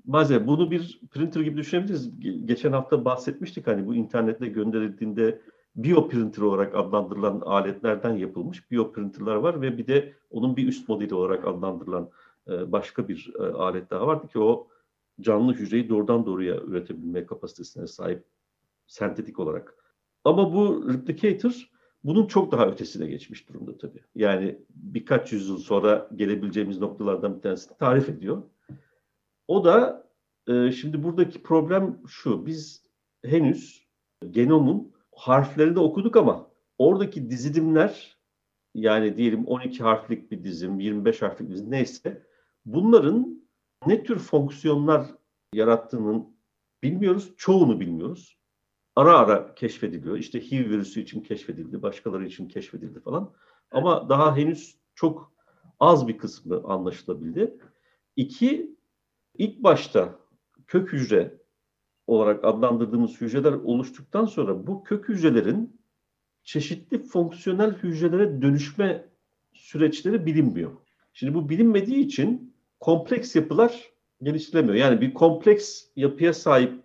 malzeme. 0.05 0.47
Bunu 0.47 0.71
bir 0.71 1.01
printer 1.11 1.41
gibi 1.41 1.57
düşünebiliriz. 1.57 2.19
Geçen 2.45 2.71
hafta 2.71 3.05
bahsetmiştik 3.05 3.67
hani 3.67 3.87
bu 3.87 3.95
internette 3.95 4.47
gönderildiğinde 4.47 5.41
bioprinter 5.75 6.41
olarak 6.41 6.75
adlandırılan 6.75 7.41
aletlerden 7.45 8.15
yapılmış 8.15 8.71
bioprinterlar 8.71 9.35
var 9.35 9.61
ve 9.61 9.77
bir 9.77 9.87
de 9.87 10.13
onun 10.29 10.57
bir 10.57 10.67
üst 10.67 10.89
modeli 10.89 11.15
olarak 11.15 11.47
adlandırılan 11.47 12.09
e, 12.47 12.71
başka 12.71 13.07
bir 13.07 13.33
e, 13.39 13.43
alet 13.43 13.89
daha 13.89 14.07
vardı 14.07 14.27
ki 14.27 14.39
o 14.39 14.67
canlı 15.21 15.53
hücreyi 15.53 15.89
doğrudan 15.89 16.25
doğruya 16.25 16.55
üretebilme 16.55 17.25
kapasitesine 17.25 17.87
sahip 17.87 18.32
sentetik 18.87 19.39
olarak. 19.39 19.75
Ama 20.23 20.53
bu 20.53 20.93
replicator 20.93 21.69
bunun 22.03 22.27
çok 22.27 22.51
daha 22.51 22.67
ötesine 22.67 23.07
geçmiş 23.07 23.49
durumda 23.49 23.77
tabii. 23.77 24.03
Yani 24.15 24.59
birkaç 24.69 25.33
yüzyıl 25.33 25.57
sonra 25.57 26.09
gelebileceğimiz 26.15 26.79
noktalardan 26.79 27.35
bir 27.35 27.41
tanesini 27.41 27.77
tarif 27.77 28.09
ediyor. 28.09 28.43
O 29.47 29.65
da 29.65 30.07
e, 30.47 30.71
şimdi 30.71 31.03
buradaki 31.03 31.43
problem 31.43 31.99
şu. 32.07 32.45
Biz 32.45 32.83
henüz 33.25 33.87
genomun 34.31 34.93
harflerini 35.15 35.79
okuduk 35.79 36.15
ama 36.17 36.47
oradaki 36.77 37.29
dizilimler 37.29 38.17
yani 38.75 39.17
diyelim 39.17 39.45
12 39.45 39.83
harflik 39.83 40.31
bir 40.31 40.43
dizim, 40.43 40.79
25 40.79 41.21
harflik 41.21 41.49
bir 41.49 41.53
dizim 41.53 41.71
neyse 41.71 42.23
bunların 42.65 43.43
ne 43.87 44.03
tür 44.03 44.19
fonksiyonlar 44.19 45.07
yarattığının 45.53 46.35
bilmiyoruz. 46.83 47.33
Çoğunu 47.37 47.79
bilmiyoruz 47.79 48.37
ara 48.95 49.17
ara 49.17 49.55
keşfediliyor. 49.55 50.17
İşte 50.17 50.51
HIV 50.51 50.69
virüsü 50.69 51.01
için 51.01 51.21
keşfedildi, 51.21 51.81
başkaları 51.81 52.25
için 52.25 52.47
keşfedildi 52.47 52.99
falan. 52.99 53.33
Ama 53.71 54.09
daha 54.09 54.37
henüz 54.37 54.75
çok 54.95 55.33
az 55.79 56.07
bir 56.07 56.17
kısmı 56.17 56.61
anlaşılabildi. 56.63 57.57
İki, 58.15 58.75
ilk 59.37 59.63
başta 59.63 60.19
kök 60.67 60.93
hücre 60.93 61.37
olarak 62.07 62.45
adlandırdığımız 62.45 63.21
hücreler 63.21 63.53
oluştuktan 63.53 64.25
sonra 64.25 64.67
bu 64.67 64.83
kök 64.83 65.09
hücrelerin 65.09 65.81
çeşitli 66.43 67.03
fonksiyonel 67.03 67.73
hücrelere 67.73 68.41
dönüşme 68.41 69.09
süreçleri 69.53 70.25
bilinmiyor. 70.25 70.71
Şimdi 71.13 71.33
bu 71.33 71.49
bilinmediği 71.49 72.05
için 72.05 72.53
kompleks 72.79 73.35
yapılar 73.35 73.89
geliştirilemiyor. 74.21 74.75
Yani 74.75 75.01
bir 75.01 75.13
kompleks 75.13 75.83
yapıya 75.95 76.33
sahip 76.33 76.82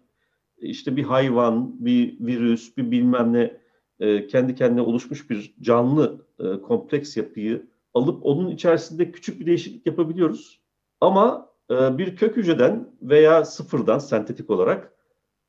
işte 0.61 0.97
bir 0.97 1.03
hayvan, 1.03 1.85
bir 1.85 2.21
virüs, 2.21 2.77
bir 2.77 2.91
bilmem 2.91 3.33
ne 3.33 3.57
e, 4.01 4.27
kendi 4.27 4.55
kendine 4.55 4.81
oluşmuş 4.81 5.31
bir 5.31 5.55
canlı 5.61 6.27
e, 6.39 6.61
kompleks 6.63 7.17
yapıyı 7.17 7.67
alıp 7.95 8.27
onun 8.27 8.51
içerisinde 8.51 9.13
küçük 9.13 9.41
bir 9.41 9.47
değişiklik 9.47 9.87
yapabiliyoruz. 9.87 10.61
Ama 11.01 11.51
e, 11.71 11.99
bir 11.99 12.17
kök 12.17 12.37
hücreden 12.37 12.89
veya 13.03 13.45
sıfırdan 13.45 13.99
sentetik 13.99 14.51
olarak 14.51 14.93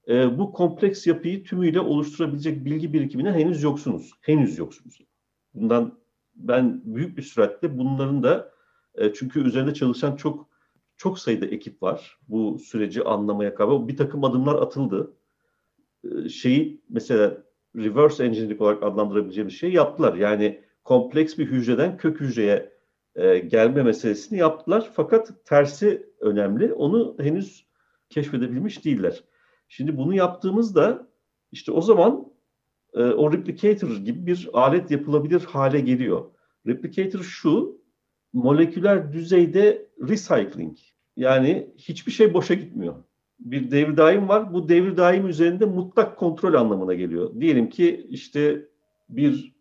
e, 0.08 0.38
bu 0.38 0.52
kompleks 0.54 1.08
yapıyı 1.08 1.44
tümüyle 1.44 1.80
oluşturabilecek 1.80 2.66
bilgi 2.66 2.94
birikimine 2.94 3.32
henüz 3.32 3.64
yoksunuz. 3.64 4.12
Henüz 4.22 4.58
yoksunuz. 4.58 5.02
Bundan 5.54 6.00
ben 6.36 6.82
büyük 6.86 7.18
bir 7.18 7.24
süratle 7.24 7.78
bunların 7.78 8.24
da 8.24 8.52
E, 8.96 9.14
çünkü 9.14 9.44
üzerinde 9.44 9.74
çalışan 9.74 10.16
çok 10.16 10.49
çok 11.00 11.20
sayıda 11.20 11.46
ekip 11.46 11.84
var. 11.84 12.18
Bu 12.28 12.60
süreci 12.60 13.04
anlamaya 13.04 13.56
kadar 13.56 13.88
bir 13.88 13.98
takım 13.98 14.24
adımlar 14.24 14.56
atıldı. 14.56 15.14
E, 16.04 16.30
şeyi 16.30 16.82
mesela 16.90 17.44
reverse 17.76 18.26
engineering 18.26 18.62
olarak 18.62 18.84
adlandırabileceğimiz 18.84 19.54
şeyi 19.54 19.74
yaptılar. 19.74 20.14
Yani 20.14 20.64
kompleks 20.84 21.38
bir 21.38 21.46
hücreden 21.46 21.98
kök 21.98 22.20
hücreye 22.20 22.74
e, 23.16 23.40
gelme 23.40 23.84
meselesini 23.84 24.40
yaptılar. 24.40 24.92
Fakat 24.94 25.46
tersi 25.46 26.14
önemli. 26.20 26.74
Onu 26.74 27.16
henüz 27.20 27.68
keşfedebilmiş 28.10 28.86
değiller. 28.86 29.24
Şimdi 29.68 29.98
bunu 29.98 30.16
yaptığımızda 30.16 31.08
işte 31.52 31.72
o 31.72 31.82
zaman 31.82 32.34
e, 32.94 33.04
o 33.04 33.34
replicator 33.34 33.98
gibi 33.98 34.26
bir 34.26 34.50
alet 34.54 34.92
yapılabilir 34.92 35.42
hale 35.42 35.80
geliyor. 35.80 36.26
Replicator 36.68 37.20
şu, 37.20 37.79
moleküler 38.34 39.14
düzeyde 39.14 39.88
recycling. 40.10 40.78
Yani 41.16 41.70
hiçbir 41.78 42.12
şey 42.12 42.34
boşa 42.34 42.54
gitmiyor. 42.54 42.96
Bir 43.40 43.72
devir 43.72 43.98
daim 43.98 44.28
var. 44.28 44.54
Bu 44.54 44.70
devir 44.70 44.98
daim 44.98 45.28
üzerinde 45.28 45.66
mutlak 45.66 46.18
kontrol 46.18 46.54
anlamına 46.54 46.94
geliyor. 46.94 47.42
Diyelim 47.42 47.70
ki 47.70 48.08
işte 48.10 48.66
bir 49.10 49.54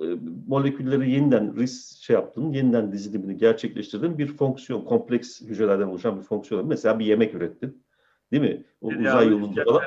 e, 0.00 0.04
molekülleri 0.46 1.10
yeniden 1.10 1.56
ris 1.56 1.98
şey 2.00 2.14
yaptın, 2.14 2.52
yeniden 2.52 2.92
dizilimini 2.92 3.36
gerçekleştirdin. 3.36 4.18
Bir 4.18 4.26
fonksiyon, 4.26 4.84
kompleks 4.84 5.40
hücrelerden 5.40 5.86
oluşan 5.86 6.18
bir 6.18 6.24
fonksiyon. 6.24 6.66
Mesela 6.66 6.98
bir 6.98 7.06
yemek 7.06 7.34
ürettin. 7.34 7.84
Değil 8.32 8.42
mi? 8.42 8.64
O 8.80 8.88
uzay 8.88 9.28
yolunda 9.28 9.64
falan. 9.64 9.82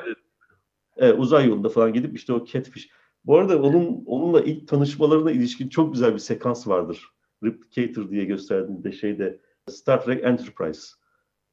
Evet, 0.96 1.14
uzay 1.18 1.48
yolunda 1.48 1.68
falan 1.68 1.92
gidip 1.92 2.16
işte 2.16 2.32
o 2.32 2.44
catfish. 2.44 2.88
Bu 3.24 3.36
arada 3.36 3.62
onun 3.62 4.04
onunla 4.06 4.40
ilk 4.40 4.68
tanışmalarına 4.68 5.30
ilişkin 5.30 5.68
çok 5.68 5.92
güzel 5.92 6.14
bir 6.14 6.18
sekans 6.18 6.68
vardır. 6.68 7.08
Replicator 7.42 8.10
diye 8.10 8.24
gösterdiğinde 8.24 8.92
şeyde 8.92 9.40
Star 9.68 10.04
Trek 10.04 10.24
Enterprise 10.24 10.82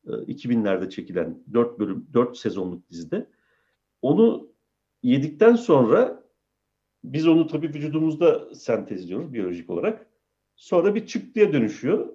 2000'lerde 0.06 0.86
e, 0.86 0.90
çekilen 0.90 1.44
4 1.54 1.80
bölüm 1.80 2.08
4 2.14 2.38
sezonluk 2.38 2.90
dizide. 2.90 3.28
Onu 4.02 4.50
yedikten 5.04 5.56
sonra 5.56 6.24
biz 7.04 7.28
onu 7.28 7.48
tabii 7.48 7.68
vücudumuzda 7.68 8.56
sentezliyoruz 8.56 9.34
biyolojik 9.34 9.70
olarak. 9.70 10.08
Sonra 10.56 10.96
bir 10.96 11.06
çıktıya 11.06 11.54
dönüşüyor. 11.54 12.10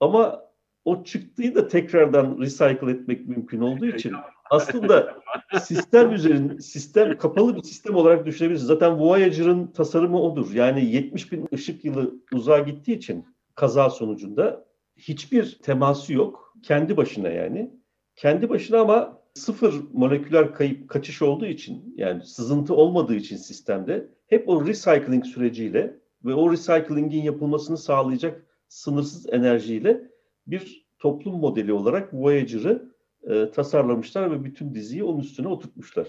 Ama 0.00 0.44
o 0.84 1.04
çıktıyı 1.04 1.54
da 1.54 1.68
tekrardan 1.68 2.38
recycle 2.40 2.90
etmek 2.90 3.28
mümkün 3.28 3.60
olduğu 3.60 3.86
için 3.86 4.14
aslında 4.54 5.14
sistem 5.62 6.12
üzerinde 6.12 6.60
sistem 6.60 7.18
kapalı 7.18 7.56
bir 7.56 7.62
sistem 7.62 7.94
olarak 7.94 8.26
düşünebiliriz. 8.26 8.66
Zaten 8.66 9.00
Voyager'ın 9.00 9.66
tasarımı 9.66 10.22
odur. 10.22 10.54
Yani 10.54 10.84
70 10.84 11.32
bin 11.32 11.48
ışık 11.54 11.84
yılı 11.84 12.14
uzağa 12.32 12.58
gittiği 12.58 12.96
için 12.96 13.24
kaza 13.54 13.90
sonucunda 13.90 14.64
hiçbir 14.96 15.58
teması 15.62 16.12
yok. 16.12 16.54
Kendi 16.62 16.96
başına 16.96 17.28
yani. 17.28 17.70
Kendi 18.16 18.48
başına 18.48 18.80
ama 18.80 19.18
sıfır 19.34 19.74
moleküler 19.92 20.54
kayıp 20.54 20.88
kaçış 20.88 21.22
olduğu 21.22 21.46
için 21.46 21.94
yani 21.96 22.22
sızıntı 22.22 22.74
olmadığı 22.74 23.14
için 23.14 23.36
sistemde 23.36 24.08
hep 24.26 24.48
o 24.48 24.66
recycling 24.66 25.26
süreciyle 25.26 25.96
ve 26.24 26.34
o 26.34 26.52
recycling'in 26.52 27.22
yapılmasını 27.22 27.78
sağlayacak 27.78 28.46
sınırsız 28.68 29.32
enerjiyle 29.32 30.10
bir 30.46 30.86
toplum 30.98 31.40
modeli 31.40 31.72
olarak 31.72 32.14
Voyager'ı 32.14 32.93
e, 33.28 33.50
tasarlamışlar 33.50 34.30
ve 34.30 34.44
bütün 34.44 34.74
diziyi 34.74 35.04
onun 35.04 35.20
üstüne 35.20 35.48
oturtmuşlar. 35.48 36.06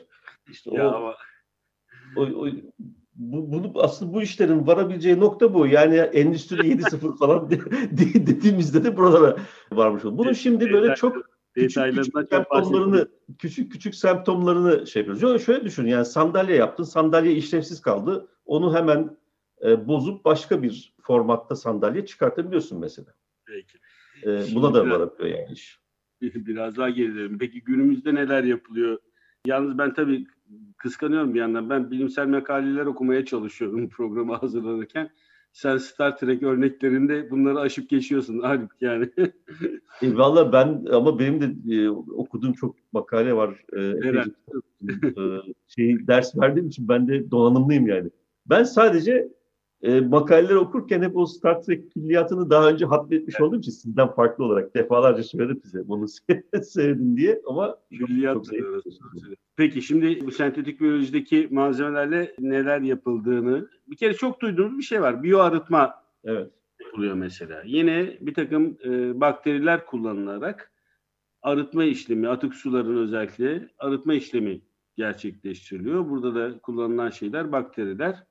İşte 0.51 0.69
o, 0.69 0.79
ama... 0.79 1.15
o, 2.15 2.21
o 2.21 2.47
bu, 3.15 3.51
bunu 3.51 3.71
aslında 3.75 4.13
bu 4.13 4.21
işlerin 4.21 4.67
varabileceği 4.67 5.19
nokta 5.19 5.53
bu. 5.53 5.67
Yani 5.67 5.95
endüstri 5.95 6.57
7.0 6.71 7.17
falan 7.17 7.49
de, 7.49 7.59
de, 7.91 8.27
dediğimizde 8.27 8.83
de 8.83 8.97
buralara 8.97 9.37
varmış 9.71 10.05
oldu. 10.05 10.17
Bunun 10.17 10.33
şimdi 10.33 10.73
böyle 10.73 10.95
çok 10.95 11.15
küçük 11.53 11.93
küçük 11.93 12.13
semptomlarını 12.29 13.07
küçük 13.37 13.71
küçük 13.71 13.95
semptomlarını 13.95 14.87
şey 14.87 15.05
yapıyoruz. 15.05 15.45
Şöyle 15.45 15.65
düşün 15.65 15.85
yani 15.85 16.05
sandalye 16.05 16.55
yaptın, 16.55 16.83
sandalye 16.83 17.33
işlevsiz 17.33 17.81
kaldı. 17.81 18.27
Onu 18.45 18.75
hemen 18.75 19.17
e, 19.63 19.87
bozup 19.87 20.25
başka 20.25 20.63
bir 20.63 20.95
formatta 21.01 21.55
sandalye 21.55 22.05
çıkartabiliyorsun 22.05 22.79
mesela. 22.79 23.13
Peki. 23.45 23.77
E, 24.23 24.55
buna 24.55 24.73
da 24.73 24.89
varabiliyor 24.89 25.39
yani 25.39 25.53
iş. 25.53 25.84
Biraz 26.21 26.77
daha 26.77 26.89
gerilelim. 26.89 27.37
Peki 27.37 27.63
günümüzde 27.63 28.15
neler 28.15 28.43
yapılıyor? 28.43 28.97
Yalnız 29.45 29.77
ben 29.77 29.93
tabii 29.93 30.27
kıskanıyorum 30.77 31.33
bir 31.33 31.39
yandan. 31.39 31.69
Ben 31.69 31.91
bilimsel 31.91 32.27
makaleler 32.27 32.85
okumaya 32.85 33.25
çalışıyorum 33.25 33.89
programı 33.97 34.35
hazırlanırken. 34.35 35.09
Sen 35.53 35.77
Star 35.77 36.17
Trek 36.17 36.43
örneklerinde 36.43 37.31
bunları 37.31 37.59
aşıp 37.59 37.89
geçiyorsun 37.89 38.39
halbuki 38.39 38.85
yani. 38.85 39.09
e, 40.01 40.17
Valla 40.17 40.53
ben 40.53 40.85
ama 40.91 41.19
benim 41.19 41.41
de 41.41 41.75
e, 41.75 41.89
okuduğum 41.89 42.53
çok 42.53 42.75
makale 42.93 43.33
var. 43.33 43.49
E, 43.73 43.81
evet. 43.81 44.27
e, 44.83 45.23
şey, 45.67 46.07
ders 46.07 46.37
verdiğim 46.37 46.67
için 46.67 46.87
ben 46.87 47.07
de 47.07 47.31
donanımlıyım 47.31 47.87
yani. 47.87 48.09
Ben 48.45 48.63
sadece 48.63 49.27
e, 49.85 50.01
makaleler 50.01 50.55
okurken 50.55 51.01
hep 51.01 51.17
o 51.17 51.25
Star 51.25 51.61
Trek 51.61 51.91
külliyatını 51.91 52.49
daha 52.49 52.69
önce 52.69 52.85
hatmetmiş 52.85 53.35
evet. 53.35 53.47
olduğum 53.47 53.59
için 53.59 53.71
sizden 53.71 54.07
farklı 54.07 54.45
olarak 54.45 54.75
defalarca 54.75 55.23
söyledim 55.23 55.61
size 55.63 55.87
bunu 55.87 56.05
sevdim 56.63 57.17
diye 57.17 57.41
ama 57.47 57.77
Külliyat 57.89 58.47
Peki 59.55 59.81
şimdi 59.81 60.25
bu 60.25 60.31
sentetik 60.31 60.81
biyolojideki 60.81 61.47
malzemelerle 61.51 62.35
neler 62.39 62.81
yapıldığını 62.81 63.67
bir 63.87 63.95
kere 63.95 64.13
çok 64.13 64.41
duyduğumuz 64.41 64.77
bir 64.77 64.83
şey 64.83 65.01
var. 65.01 65.23
Biyo 65.23 65.39
arıtma 65.39 65.93
evet. 66.23 66.51
yapılıyor 66.85 67.15
mesela. 67.15 67.63
Yine 67.65 68.17
bir 68.21 68.33
takım 68.33 68.77
e, 68.85 69.21
bakteriler 69.21 69.85
kullanılarak 69.85 70.71
arıtma 71.41 71.83
işlemi, 71.83 72.27
atık 72.27 72.55
suların 72.55 72.97
özellikle 72.97 73.69
arıtma 73.79 74.13
işlemi 74.13 74.61
gerçekleştiriliyor. 74.97 76.09
Burada 76.09 76.35
da 76.35 76.59
kullanılan 76.59 77.09
şeyler 77.09 77.51
bakteriler 77.51 78.23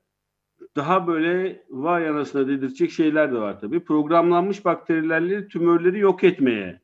daha 0.75 1.07
böyle 1.07 1.63
vay 1.69 2.09
anasına 2.09 2.47
dedirtecek 2.47 2.91
şeyler 2.91 3.33
de 3.33 3.37
var 3.37 3.59
tabii. 3.59 3.79
Programlanmış 3.79 4.65
bakterilerle 4.65 5.47
tümörleri 5.47 5.99
yok 5.99 6.23
etmeye 6.23 6.81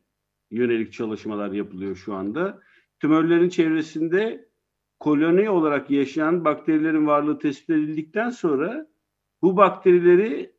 yönelik 0.52 0.94
çalışmalar 0.94 1.52
yapılıyor 1.52 1.96
şu 1.96 2.14
anda. 2.14 2.60
Tümörlerin 3.00 3.50
çevresinde 3.50 4.46
koloni 5.00 5.50
olarak 5.50 5.92
yaşayan 5.92 6.46
bakterilerin 6.46 7.08
varlığı 7.08 7.40
tespit 7.40 7.70
edildikten 7.70 8.30
sonra 8.30 8.88
bu 9.42 9.58
bakterileri 9.58 10.52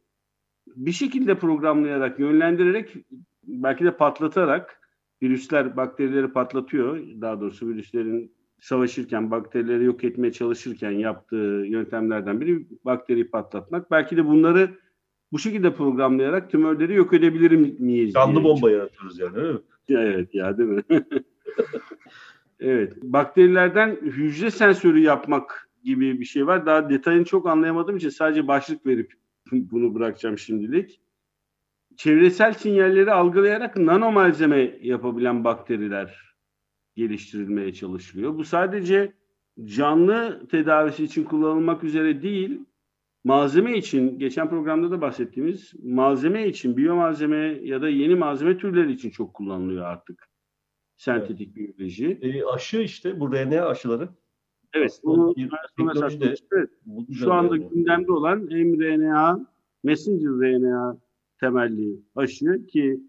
bir 0.67 0.93
şekilde 0.93 1.39
programlayarak, 1.39 2.19
yönlendirerek, 2.19 2.97
belki 3.45 3.85
de 3.85 3.97
patlatarak 3.97 4.81
virüsler 5.23 5.77
bakterileri 5.77 6.33
patlatıyor. 6.33 6.99
Daha 7.21 7.41
doğrusu 7.41 7.69
virüslerin 7.69 8.35
savaşırken, 8.63 9.31
bakterileri 9.31 9.85
yok 9.85 10.05
etmeye 10.05 10.33
çalışırken 10.33 10.91
yaptığı 10.91 11.65
yöntemlerden 11.67 12.41
biri 12.41 12.67
bakteriyi 12.85 13.31
patlatmak. 13.31 13.91
Belki 13.91 14.17
de 14.17 14.27
bunları 14.27 14.71
bu 15.33 15.39
şekilde 15.39 15.75
programlayarak 15.75 16.51
tümörleri 16.51 16.95
yok 16.95 17.15
edebilir 17.15 17.79
miyiz? 17.79 18.15
Canlı 18.15 18.45
bomba 18.45 18.71
yaratıyoruz 18.71 19.19
yani 19.19 19.37
değil 19.37 19.55
mi? 19.55 19.61
Evet 19.89 20.35
ya 20.35 20.59
değil 20.59 20.69
mi? 20.69 20.83
evet. 22.61 23.03
Bakterilerden 23.03 23.91
hücre 24.03 24.51
sensörü 24.51 25.01
yapmak 25.01 25.71
gibi 25.85 26.21
bir 26.21 26.25
şey 26.25 26.47
var. 26.47 26.67
Daha 26.67 26.91
detayını 26.91 27.25
çok 27.25 27.49
anlayamadığım 27.49 27.97
için 27.97 28.09
sadece 28.09 28.49
başlık 28.49 28.87
verip 28.87 29.13
bunu 29.53 29.95
bırakacağım 29.95 30.39
şimdilik. 30.39 31.01
Çevresel 31.97 32.53
sinyalleri 32.53 33.13
algılayarak 33.13 33.77
nano 33.77 34.13
malzeme 34.13 34.79
yapabilen 34.83 35.45
bakteriler 35.45 36.32
geliştirilmeye 36.97 37.73
çalışılıyor. 37.73 38.39
Bu 38.39 38.45
sadece 38.45 39.13
canlı 39.65 40.47
tedavisi 40.51 41.05
için 41.05 41.25
kullanılmak 41.25 41.85
üzere 41.85 42.23
değil, 42.23 42.61
malzeme 43.25 43.79
için, 43.79 44.19
geçen 44.19 44.51
programda 44.51 44.91
da 44.91 45.01
bahsettiğimiz 45.01 45.73
malzeme 45.83 46.49
için, 46.49 46.77
biyomalzeme 46.77 47.59
ya 47.63 47.83
da 47.83 47.89
yeni 47.89 48.15
malzeme 48.15 48.59
türleri 48.59 48.93
için 48.93 49.11
çok 49.11 49.35
kullanılıyor 49.35 49.85
artık. 49.85 50.29
Sentetik 50.97 51.57
evet. 51.59 51.79
biyoloji. 51.79 52.19
E, 52.23 52.45
aşı 52.45 52.79
işte, 52.79 53.21
bu 53.21 53.33
RNA 53.33 53.67
aşıları. 53.67 54.09
Evet, 54.75 55.01
bunu 55.05 55.35
teknolojide, 55.77 56.35
evet, 56.53 56.71
şu 57.19 57.33
anda 57.33 57.57
yani. 57.57 57.69
gündemde 57.69 58.13
olan 58.13 58.39
mRNA, 58.39 59.47
messenger 59.85 60.31
RNA 60.31 60.99
temelli 61.41 62.01
aşı 62.17 62.67
ki 62.67 63.01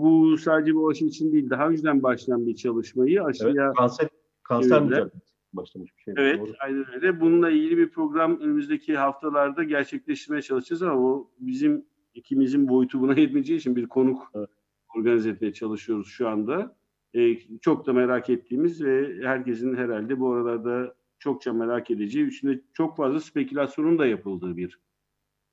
bu 0.00 0.38
sadece 0.38 0.74
bu 0.74 0.90
aşı 0.90 1.04
için 1.04 1.32
değil, 1.32 1.50
daha 1.50 1.68
önceden 1.68 2.02
başlayan 2.02 2.46
bir 2.46 2.54
çalışmayı 2.54 3.24
aşıya... 3.24 3.64
Evet, 3.66 3.76
kanser, 3.76 4.08
kanser 4.42 4.82
mücadelesi 4.82 5.32
başlamış 5.52 5.90
bir 5.96 6.02
şey. 6.02 6.14
Evet, 6.16 6.40
Doğru. 6.40 6.52
aynen 6.60 6.94
öyle. 6.94 7.20
Bununla 7.20 7.50
ilgili 7.50 7.78
bir 7.78 7.90
program 7.90 8.40
önümüzdeki 8.40 8.96
haftalarda 8.96 9.64
gerçekleştirmeye 9.64 10.42
çalışacağız 10.42 10.82
ama 10.82 11.00
o 11.00 11.30
bizim 11.40 11.84
ikimizin 12.14 12.68
boyutu 12.68 13.00
buna 13.00 13.14
yetmeyeceği 13.20 13.58
için 13.58 13.76
bir 13.76 13.86
konuk 13.86 14.30
evet. 14.34 14.48
organize 14.96 15.30
etmeye 15.30 15.52
çalışıyoruz 15.52 16.08
şu 16.08 16.28
anda. 16.28 16.76
Ee, 17.14 17.38
çok 17.60 17.86
da 17.86 17.92
merak 17.92 18.30
ettiğimiz 18.30 18.84
ve 18.84 19.20
herkesin 19.22 19.74
herhalde 19.74 20.20
bu 20.20 20.32
aralarda 20.32 20.94
çokça 21.18 21.52
merak 21.52 21.90
edeceği, 21.90 22.26
üstünde 22.26 22.60
çok 22.72 22.96
fazla 22.96 23.20
spekülasyonun 23.20 23.98
da 23.98 24.06
yapıldığı 24.06 24.56
bir 24.56 24.78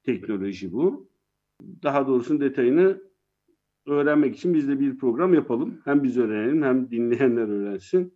teknoloji 0.04 0.74
bu. 0.74 1.10
daha 1.84 2.08
doğrusu 2.08 2.40
detayını 2.40 3.09
öğrenmek 3.90 4.36
için 4.36 4.54
biz 4.54 4.68
de 4.68 4.80
bir 4.80 4.98
program 4.98 5.34
yapalım. 5.34 5.82
Hem 5.86 6.04
biz 6.04 6.18
öğrenelim 6.18 6.64
hem 6.64 6.92
dinleyenler 6.92 7.48
öğrensin. 7.48 8.14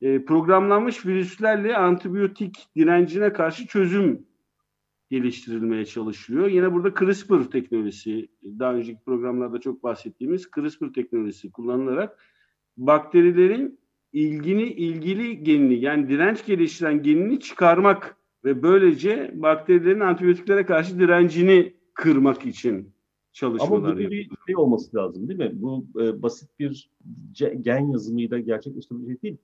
E, 0.00 0.24
programlanmış 0.24 1.06
virüslerle 1.06 1.76
antibiyotik 1.76 2.68
direncine 2.76 3.32
karşı 3.32 3.66
çözüm 3.66 4.26
geliştirilmeye 5.10 5.84
çalışılıyor. 5.84 6.48
Yine 6.48 6.72
burada 6.72 6.94
CRISPR 6.94 7.50
teknolojisi, 7.50 8.28
daha 8.44 8.74
önceki 8.74 9.04
programlarda 9.04 9.60
çok 9.60 9.82
bahsettiğimiz 9.82 10.50
CRISPR 10.54 10.92
teknolojisi 10.94 11.52
kullanılarak 11.52 12.18
bakterilerin 12.76 13.78
ilgini 14.12 14.62
ilgili 14.62 15.44
genini 15.44 15.74
yani 15.74 16.08
direnç 16.08 16.46
geliştiren 16.46 17.02
genini 17.02 17.40
çıkarmak 17.40 18.16
ve 18.44 18.62
böylece 18.62 19.32
bakterilerin 19.34 20.00
antibiyotiklere 20.00 20.66
karşı 20.66 20.98
direncini 20.98 21.74
kırmak 21.94 22.46
için 22.46 22.93
çalışmalar 23.34 23.90
Ama 23.90 23.94
bu 23.94 23.98
bir 23.98 24.30
şey 24.46 24.56
olması 24.56 24.96
lazım 24.96 25.28
değil 25.28 25.38
mi? 25.38 25.52
Bu 25.54 25.86
e, 26.00 26.22
basit 26.22 26.58
bir 26.58 26.90
gen 27.60 27.92
yazımıyla 27.92 28.38
gerçekleştirilecek 28.38 29.22
değil. 29.22 29.36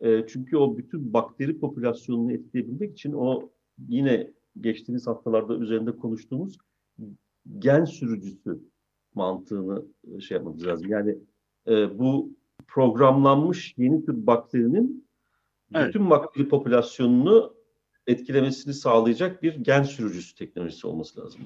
E, 0.00 0.26
çünkü 0.26 0.56
o 0.56 0.76
bütün 0.76 1.12
bakteri 1.12 1.58
popülasyonunu 1.58 2.32
etkileyebilmek 2.32 2.92
için 2.92 3.12
o 3.12 3.50
yine 3.88 4.32
geçtiğimiz 4.60 5.06
haftalarda 5.06 5.56
üzerinde 5.56 5.96
konuştuğumuz 5.96 6.58
gen 7.58 7.84
sürücüsü 7.84 8.60
mantığını 9.14 9.84
e, 10.16 10.20
şey 10.20 10.36
yapmamız 10.36 10.66
lazım. 10.66 10.88
Yani 10.88 11.18
e, 11.68 11.98
bu 11.98 12.32
programlanmış 12.66 13.74
yeni 13.78 14.04
tür 14.04 14.26
bakterinin 14.26 15.08
evet. 15.74 15.88
bütün 15.88 16.10
bakteri 16.10 16.48
popülasyonunu 16.48 17.54
etkilemesini 18.06 18.74
sağlayacak 18.74 19.42
bir 19.42 19.54
gen 19.54 19.82
sürücüsü 19.82 20.34
teknolojisi 20.34 20.86
olması 20.86 21.20
lazım. 21.20 21.40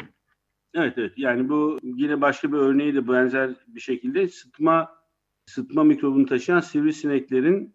Evet 0.75 0.95
evet 0.99 1.13
yani 1.17 1.49
bu 1.49 1.79
yine 1.83 2.21
başka 2.21 2.53
bir 2.53 2.57
örneği 2.57 2.95
de 2.95 3.09
benzer 3.09 3.51
bir 3.67 3.81
şekilde 3.81 4.29
sıtma 4.29 5.01
sıtma 5.47 5.85
mikrobunu 5.85 6.27
taşıyan 6.27 6.61
sivrisineklerin 6.61 7.75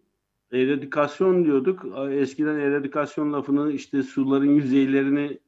eradikasyon 0.52 1.44
diyorduk. 1.44 1.84
Eskiden 2.10 2.58
eradikasyon 2.58 3.32
lafını 3.32 3.72
işte 3.72 4.02
suların 4.02 4.50
yüzeylerini 4.50 5.38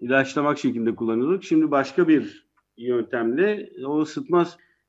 ilaçlamak 0.00 0.58
şeklinde 0.58 0.94
kullanıyorduk. 0.94 1.44
Şimdi 1.44 1.70
başka 1.70 2.08
bir 2.08 2.46
yöntemle 2.76 3.70
o 3.86 4.00
ısıtma 4.00 4.46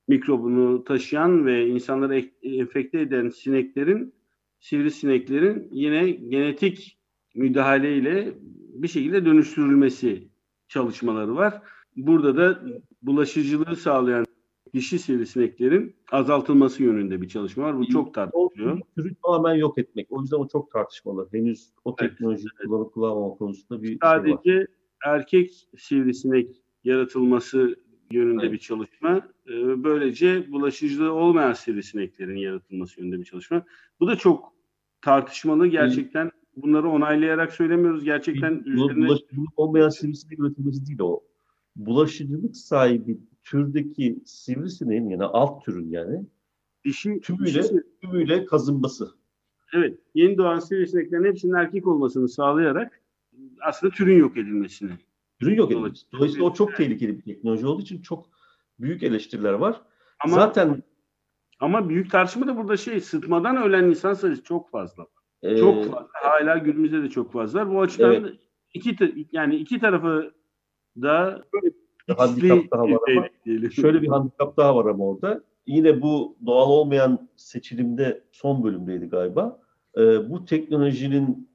mikrobunu 0.08 0.84
taşıyan 0.84 1.46
ve 1.46 1.68
insanları 1.68 2.26
enfekte 2.44 3.02
eden 3.02 3.30
sineklerin, 3.30 4.14
sivrisineklerin 4.60 5.70
yine 5.72 6.10
genetik 6.12 6.98
müdahaleyle 7.36 8.34
bir 8.74 8.88
şekilde 8.88 9.26
dönüştürülmesi 9.26 10.28
çalışmaları 10.68 11.36
var. 11.36 11.62
Burada 11.96 12.38
da 12.38 12.62
bulaşıcılığı 13.02 13.76
sağlayan 13.76 14.26
dişi 14.74 15.00
sivrisineklerin 15.00 15.96
azaltılması 16.12 16.84
yönünde 16.84 17.22
bir 17.22 17.28
çalışma 17.28 17.64
var. 17.64 17.78
Bu 17.78 17.88
çok 17.88 18.14
tartışılıyor. 18.14 18.80
Türü 18.98 19.16
tamamen 19.24 19.56
yok 19.56 19.78
etmek. 19.78 20.08
O 20.12 20.22
yüzden 20.22 20.38
o 20.38 20.48
çok 20.48 20.72
tartışmalı. 20.72 21.30
Henüz 21.32 21.70
o 21.86 21.96
teknolojiyi 21.96 22.48
evet, 22.60 22.68
kullanıp 22.68 22.94
kullanmama 22.94 23.36
konusunda 23.36 23.84
bir 23.84 23.98
Sadece 24.02 24.38
şey 24.44 24.58
var. 24.58 24.68
erkek 25.06 25.68
sivrisinek 25.78 26.62
yaratılması 26.84 27.76
yönünde 28.12 28.44
evet. 28.44 28.54
bir 28.54 28.58
çalışma. 28.58 29.18
Ee, 29.48 29.84
böylece 29.84 30.52
bulaşıcılığı 30.52 31.14
olmayan 31.14 31.54
sivrisineklerin 31.54 32.38
yaratılması 32.38 33.02
yönünde 33.02 33.20
bir 33.20 33.26
çalışma. 33.26 33.64
Bu 34.00 34.08
da 34.08 34.16
çok 34.16 34.54
tartışmalı. 35.02 35.68
Gerçekten 35.68 36.32
bunları 36.56 36.90
onaylayarak 36.90 37.54
söylemiyoruz. 37.54 38.04
Gerçekten 38.04 38.64
üzerine... 38.66 39.08
Bulaşıcılık 39.08 39.60
olmayan 39.60 39.90
sivrisinek 39.90 40.40
üretilmesi 40.40 40.88
değil 40.88 41.00
o. 41.00 41.24
Bulaşıcılık 41.76 42.58
sahibi 42.58 43.18
türdeki 43.44 44.20
sivrisineğin 44.26 45.10
yani 45.10 45.24
alt 45.24 45.66
türün 45.66 45.90
yani 45.90 46.26
dişi 46.86 47.20
tümüyle, 47.20 47.64
dişi, 47.64 47.84
tümüyle 48.02 48.46
kazınması. 48.46 49.12
Evet. 49.74 50.00
Yeni 50.14 50.38
doğan 50.38 50.60
sivrisineklerin 50.60 51.24
hepsinin 51.24 51.54
erkek 51.54 51.88
olmasını 51.88 52.30
sağlayarak 52.30 53.02
aslında 53.62 53.94
türün 53.94 54.18
yok 54.18 54.38
edilmesini. 54.38 54.92
Türün 55.40 55.56
yok 55.56 55.72
edilmesi. 55.72 56.12
Dolayısıyla 56.12 56.46
o 56.46 56.54
çok 56.54 56.76
tehlikeli 56.76 57.18
bir 57.18 57.22
teknoloji 57.22 57.68
olduğu 57.68 57.82
için 57.82 58.02
çok 58.02 58.30
büyük 58.80 59.04
eleştiriler 59.04 59.54
var. 59.54 59.82
Ama, 60.20 60.36
Zaten 60.36 60.84
ama 61.60 61.90
büyük 61.90 62.12
tartışma 62.12 62.48
da 62.48 62.58
burada 62.58 62.78
şey 62.78 63.00
sıtmadan 63.00 63.58
ölen 63.58 63.84
insan 63.84 64.14
sayısı 64.14 64.44
çok 64.44 64.70
fazla. 64.70 65.08
Ee, 65.44 65.58
çok 65.58 65.84
fazla. 65.84 66.08
Hala 66.14 66.58
günümüzde 66.58 67.04
de 67.04 67.10
çok 67.10 67.34
fazla. 67.34 67.70
Bu 67.70 67.82
açıdan 67.82 68.14
evet. 68.14 68.40
iki 68.74 68.98
yani 69.32 69.56
iki 69.56 69.80
tarafı 69.80 70.34
da 71.02 71.44
handikap 72.18 72.72
daha 72.72 72.84
var 72.84 73.00
ama 73.18 73.70
şöyle 73.70 74.02
bir 74.02 74.08
handikap 74.08 74.58
daha 74.58 74.76
var 74.76 74.86
ama 74.86 75.06
orada. 75.06 75.44
Yine 75.68 76.02
bu 76.02 76.38
doğal 76.46 76.70
olmayan 76.70 77.30
seçilimde 77.36 78.24
son 78.32 78.64
bölümdeydi 78.64 79.06
galiba. 79.06 79.60
Ee, 79.98 80.30
bu 80.30 80.46
teknolojinin 80.46 81.50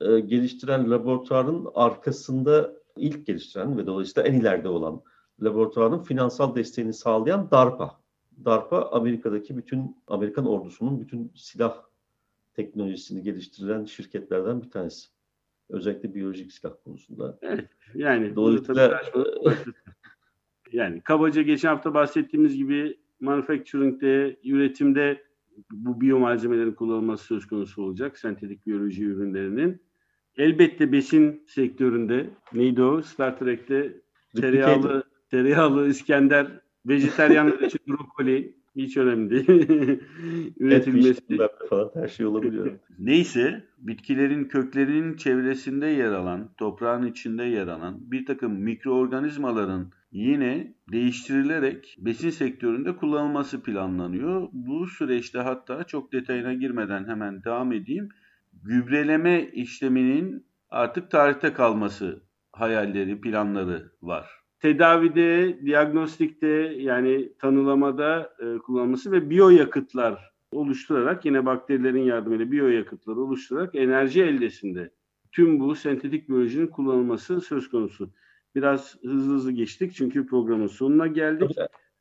e, 0.00 0.20
geliştiren 0.20 0.90
laboratuvarın 0.90 1.68
arkasında 1.74 2.72
ilk 2.96 3.26
geliştiren 3.26 3.78
ve 3.78 3.86
dolayısıyla 3.86 4.28
en 4.28 4.40
ileride 4.40 4.68
olan 4.68 5.02
laboratuvarın 5.42 6.02
finansal 6.02 6.54
desteğini 6.54 6.92
sağlayan 6.92 7.50
DARPA. 7.50 8.00
DARPA 8.44 8.88
Amerika'daki 8.92 9.56
bütün 9.56 9.96
Amerikan 10.06 10.46
ordusunun 10.46 11.00
bütün 11.00 11.32
silah 11.34 11.82
teknolojisini 12.54 13.22
geliştiren 13.22 13.84
şirketlerden 13.84 14.62
bir 14.62 14.70
tanesi. 14.70 15.08
Özellikle 15.70 16.14
biyolojik 16.14 16.52
silah 16.52 16.72
konusunda. 16.84 17.38
Evet, 17.42 17.68
yani 17.94 18.36
dolayısıyla 18.36 19.02
yani 20.72 21.00
kabaca 21.00 21.42
geçen 21.42 21.68
hafta 21.68 21.94
bahsettiğimiz 21.94 22.56
gibi 22.56 22.98
manufacturing'de, 23.20 24.36
üretimde 24.44 25.22
bu 25.70 26.00
biyomalzemelerin 26.00 26.72
kullanılması 26.72 27.24
söz 27.24 27.46
konusu 27.46 27.82
olacak. 27.82 28.18
Sentetik 28.18 28.66
biyoloji 28.66 29.04
ürünlerinin. 29.04 29.82
Elbette 30.36 30.92
besin 30.92 31.44
sektöründe 31.46 32.30
neydi 32.52 32.82
o? 32.82 33.02
Star 33.02 33.38
Trek'te 33.38 34.00
tereyağlı, 34.36 35.04
tereyağlı 35.30 35.88
İskender, 35.88 36.60
vejeteryanlar 36.86 37.60
için 37.60 37.80
brokoli, 37.88 38.57
hiç 38.82 38.96
önemli 38.96 39.30
değil. 39.30 39.48
Üretilmesi. 40.60 41.38
falan 41.70 41.90
her 41.94 42.08
şey 42.08 42.26
olabiliyor. 42.26 42.78
Neyse 42.98 43.64
bitkilerin 43.78 44.44
köklerinin 44.44 45.16
çevresinde 45.16 45.86
yer 45.86 46.12
alan, 46.12 46.50
toprağın 46.56 47.06
içinde 47.06 47.44
yer 47.44 47.66
alan 47.66 48.10
bir 48.10 48.26
takım 48.26 48.52
mikroorganizmaların 48.52 49.92
yine 50.12 50.74
değiştirilerek 50.92 51.96
besin 51.98 52.30
sektöründe 52.30 52.96
kullanılması 52.96 53.62
planlanıyor. 53.62 54.48
Bu 54.52 54.86
süreçte 54.86 55.38
hatta 55.38 55.84
çok 55.84 56.12
detayına 56.12 56.54
girmeden 56.54 57.08
hemen 57.08 57.44
devam 57.44 57.72
edeyim. 57.72 58.08
Gübreleme 58.62 59.50
işleminin 59.52 60.46
artık 60.70 61.10
tarihte 61.10 61.52
kalması 61.52 62.22
hayalleri, 62.52 63.20
planları 63.20 63.92
var 64.02 64.37
tedavide, 64.60 65.58
diagnostikte 65.66 66.46
yani 66.78 67.32
tanılamada 67.38 68.34
e, 68.40 68.58
kullanılması 68.58 69.12
ve 69.12 69.30
biyoyakıtlar 69.30 70.32
oluşturarak 70.52 71.24
yine 71.24 71.46
bakterilerin 71.46 72.02
yardımıyla 72.02 72.50
biyoyakıtları 72.50 73.20
oluşturarak 73.20 73.74
enerji 73.74 74.22
eldesinde 74.22 74.90
tüm 75.32 75.60
bu 75.60 75.74
sentetik 75.74 76.28
biyolojinin 76.28 76.66
kullanılması 76.66 77.40
söz 77.40 77.70
konusu. 77.70 78.10
Biraz 78.54 78.96
hızlı 79.02 79.34
hızlı 79.34 79.52
geçtik 79.52 79.94
çünkü 79.94 80.26
programın 80.26 80.66
sonuna 80.66 81.06
geldik. 81.06 81.56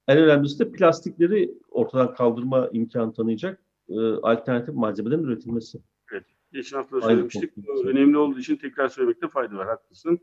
En 0.08 0.17
önemlisi 0.17 0.60
de 0.60 0.72
plastikleri 0.72 1.54
ortadan 1.70 2.13
kaldırma 2.13 2.70
imkanı 2.74 3.13
tanıyacak 3.13 3.62
e, 3.89 4.00
alternatif 4.00 4.76
malzemelerin 4.76 5.24
üretilmesi. 5.24 5.80
Evet. 6.12 6.24
Geçen 6.54 6.78
hafta 6.78 7.02
söylemiştik. 7.02 7.54
Önemli 7.86 8.17
olduğu 8.17 8.39
için 8.39 8.56
tekrar 8.56 8.88
söylemekte 8.88 9.28
fayda 9.28 9.56
var. 9.56 9.67
Haklısın 9.67 10.20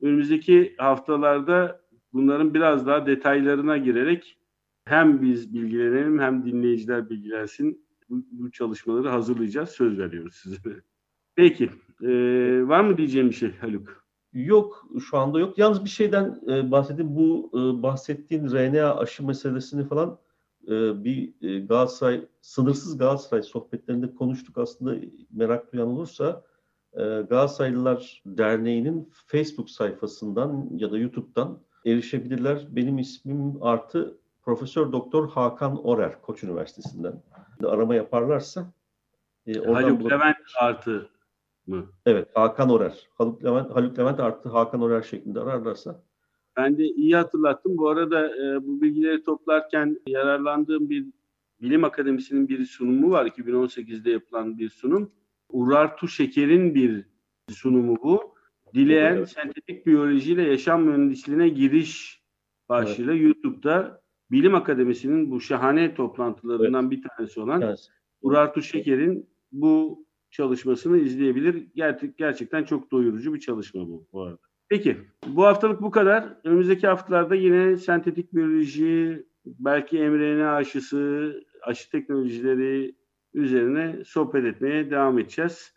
önümüzdeki 0.00 0.74
haftalarda 0.78 1.80
bunların 2.12 2.54
biraz 2.54 2.86
daha 2.86 3.06
detaylarına 3.06 3.78
girerek 3.78 4.38
hem 4.84 5.22
biz 5.22 5.54
bilgilenelim 5.54 6.18
hem 6.18 6.44
dinleyiciler 6.44 7.10
bilgilensin. 7.10 7.86
Bu, 8.08 8.24
bu 8.30 8.50
çalışmaları 8.50 9.08
hazırlayacağız. 9.08 9.68
Söz 9.68 9.98
veriyoruz 9.98 10.34
size. 10.34 10.56
Peki. 11.36 11.70
E, 12.02 12.08
var 12.68 12.80
mı 12.80 12.98
diyeceğim 12.98 13.28
bir 13.28 13.34
şey 13.34 13.52
Haluk? 13.52 14.04
Yok. 14.32 14.86
Şu 15.10 15.18
anda 15.18 15.38
yok. 15.38 15.58
Yalnız 15.58 15.84
bir 15.84 15.90
şeyden 15.90 16.40
e, 16.48 16.70
bahsedeyim. 16.70 17.16
Bu 17.16 17.50
e, 17.54 17.82
bahsettiğin 17.82 18.48
RNA 18.48 18.96
aşı 18.96 19.26
meselesini 19.26 19.88
falan 19.88 20.18
e, 20.68 21.04
bir 21.04 21.34
e, 21.42 21.60
Galatasaray, 21.60 22.26
sınırsız 22.40 22.98
Galatasaray 22.98 23.42
sohbetlerinde 23.42 24.14
konuştuk. 24.14 24.58
Aslında 24.58 24.96
merak 25.30 25.72
duyan 25.72 25.88
olursa 25.88 26.44
ee, 26.94 27.02
Galatasaraylılar 27.02 28.22
Derneği'nin 28.26 29.10
Facebook 29.26 29.70
sayfasından 29.70 30.68
ya 30.76 30.92
da 30.92 30.98
YouTube'dan 30.98 31.58
erişebilirler. 31.86 32.66
Benim 32.70 32.98
ismim 32.98 33.62
artı 33.62 34.18
Profesör 34.42 34.92
Doktor 34.92 35.28
Hakan 35.28 35.84
Orer 35.86 36.22
Koç 36.22 36.42
Üniversitesi'nden. 36.44 37.22
Arama 37.64 37.94
yaparlarsa 37.94 38.72
e, 39.46 39.52
Haluk 39.52 40.12
Levent 40.12 40.36
artı 40.60 41.08
mı? 41.66 41.86
Evet 42.06 42.28
Hakan 42.34 42.70
Orer. 42.70 43.08
Haluk 43.14 43.44
Levent, 43.44 43.70
Haluk 43.74 43.98
Levent 43.98 44.20
artı 44.20 44.48
Hakan 44.48 44.82
Orer 44.82 45.02
şeklinde 45.02 45.40
ararlarsa 45.40 46.02
Ben 46.56 46.78
de 46.78 46.84
iyi 46.84 47.16
hatırlattım. 47.16 47.76
Bu 47.76 47.88
arada 47.88 48.26
e, 48.26 48.66
bu 48.66 48.82
bilgileri 48.82 49.22
toplarken 49.22 50.00
yararlandığım 50.06 50.90
bir 50.90 51.06
bilim 51.60 51.84
akademisinin 51.84 52.48
bir 52.48 52.64
sunumu 52.64 53.10
var. 53.10 53.26
2018'de 53.26 54.10
yapılan 54.10 54.58
bir 54.58 54.68
sunum. 54.68 55.10
Urartu 55.54 56.08
Şeker'in 56.08 56.74
bir 56.74 57.04
sunumu 57.50 57.96
bu. 58.02 58.34
Dileyen 58.74 59.16
evet. 59.16 59.28
sentetik 59.28 59.86
biyolojiyle 59.86 60.42
yaşam 60.42 60.82
mühendisliğine 60.82 61.48
giriş 61.48 62.22
başlığıyla 62.68 63.12
evet. 63.12 63.22
YouTube'da 63.22 64.02
Bilim 64.30 64.54
Akademisi'nin 64.54 65.30
bu 65.30 65.40
şahane 65.40 65.94
toplantılarından 65.94 66.82
evet. 66.82 66.90
bir 66.90 67.08
tanesi 67.08 67.40
olan 67.40 67.62
evet. 67.62 67.88
Urartu 68.22 68.62
Şeker'in 68.62 69.30
bu 69.52 70.04
çalışmasını 70.30 70.98
izleyebilir. 70.98 71.66
Ger- 71.76 72.12
gerçekten 72.16 72.64
çok 72.64 72.90
doyurucu 72.90 73.34
bir 73.34 73.40
çalışma 73.40 73.88
bu 73.88 74.06
bu 74.12 74.22
arada. 74.22 74.38
Peki 74.68 74.96
bu 75.26 75.44
haftalık 75.44 75.82
bu 75.82 75.90
kadar. 75.90 76.36
Önümüzdeki 76.44 76.86
haftalarda 76.86 77.34
yine 77.34 77.76
sentetik 77.76 78.34
biyoloji, 78.34 79.26
belki 79.46 79.98
mRNA 79.98 80.54
aşısı, 80.54 81.34
aşı 81.62 81.90
teknolojileri 81.90 82.94
üzerine 83.34 84.04
sohbet 84.04 84.44
etmeye 84.44 84.90
devam 84.90 85.18
edeceğiz. 85.18 85.74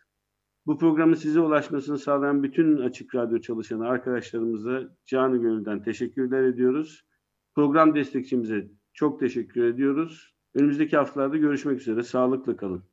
Bu 0.65 0.77
programın 0.77 1.13
size 1.13 1.39
ulaşmasını 1.39 1.97
sağlayan 1.97 2.43
bütün 2.43 2.77
Açık 2.77 3.15
Radyo 3.15 3.39
çalışanı 3.39 3.87
arkadaşlarımıza 3.87 4.95
canı 5.05 5.37
gönülden 5.37 5.83
teşekkürler 5.83 6.43
ediyoruz. 6.43 7.05
Program 7.55 7.95
destekçimize 7.95 8.67
çok 8.93 9.19
teşekkür 9.19 9.63
ediyoruz. 9.63 10.35
Önümüzdeki 10.55 10.97
haftalarda 10.97 11.37
görüşmek 11.37 11.81
üzere. 11.81 12.03
Sağlıklı 12.03 12.57
kalın. 12.57 12.83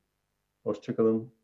Hoşçakalın. 0.63 1.44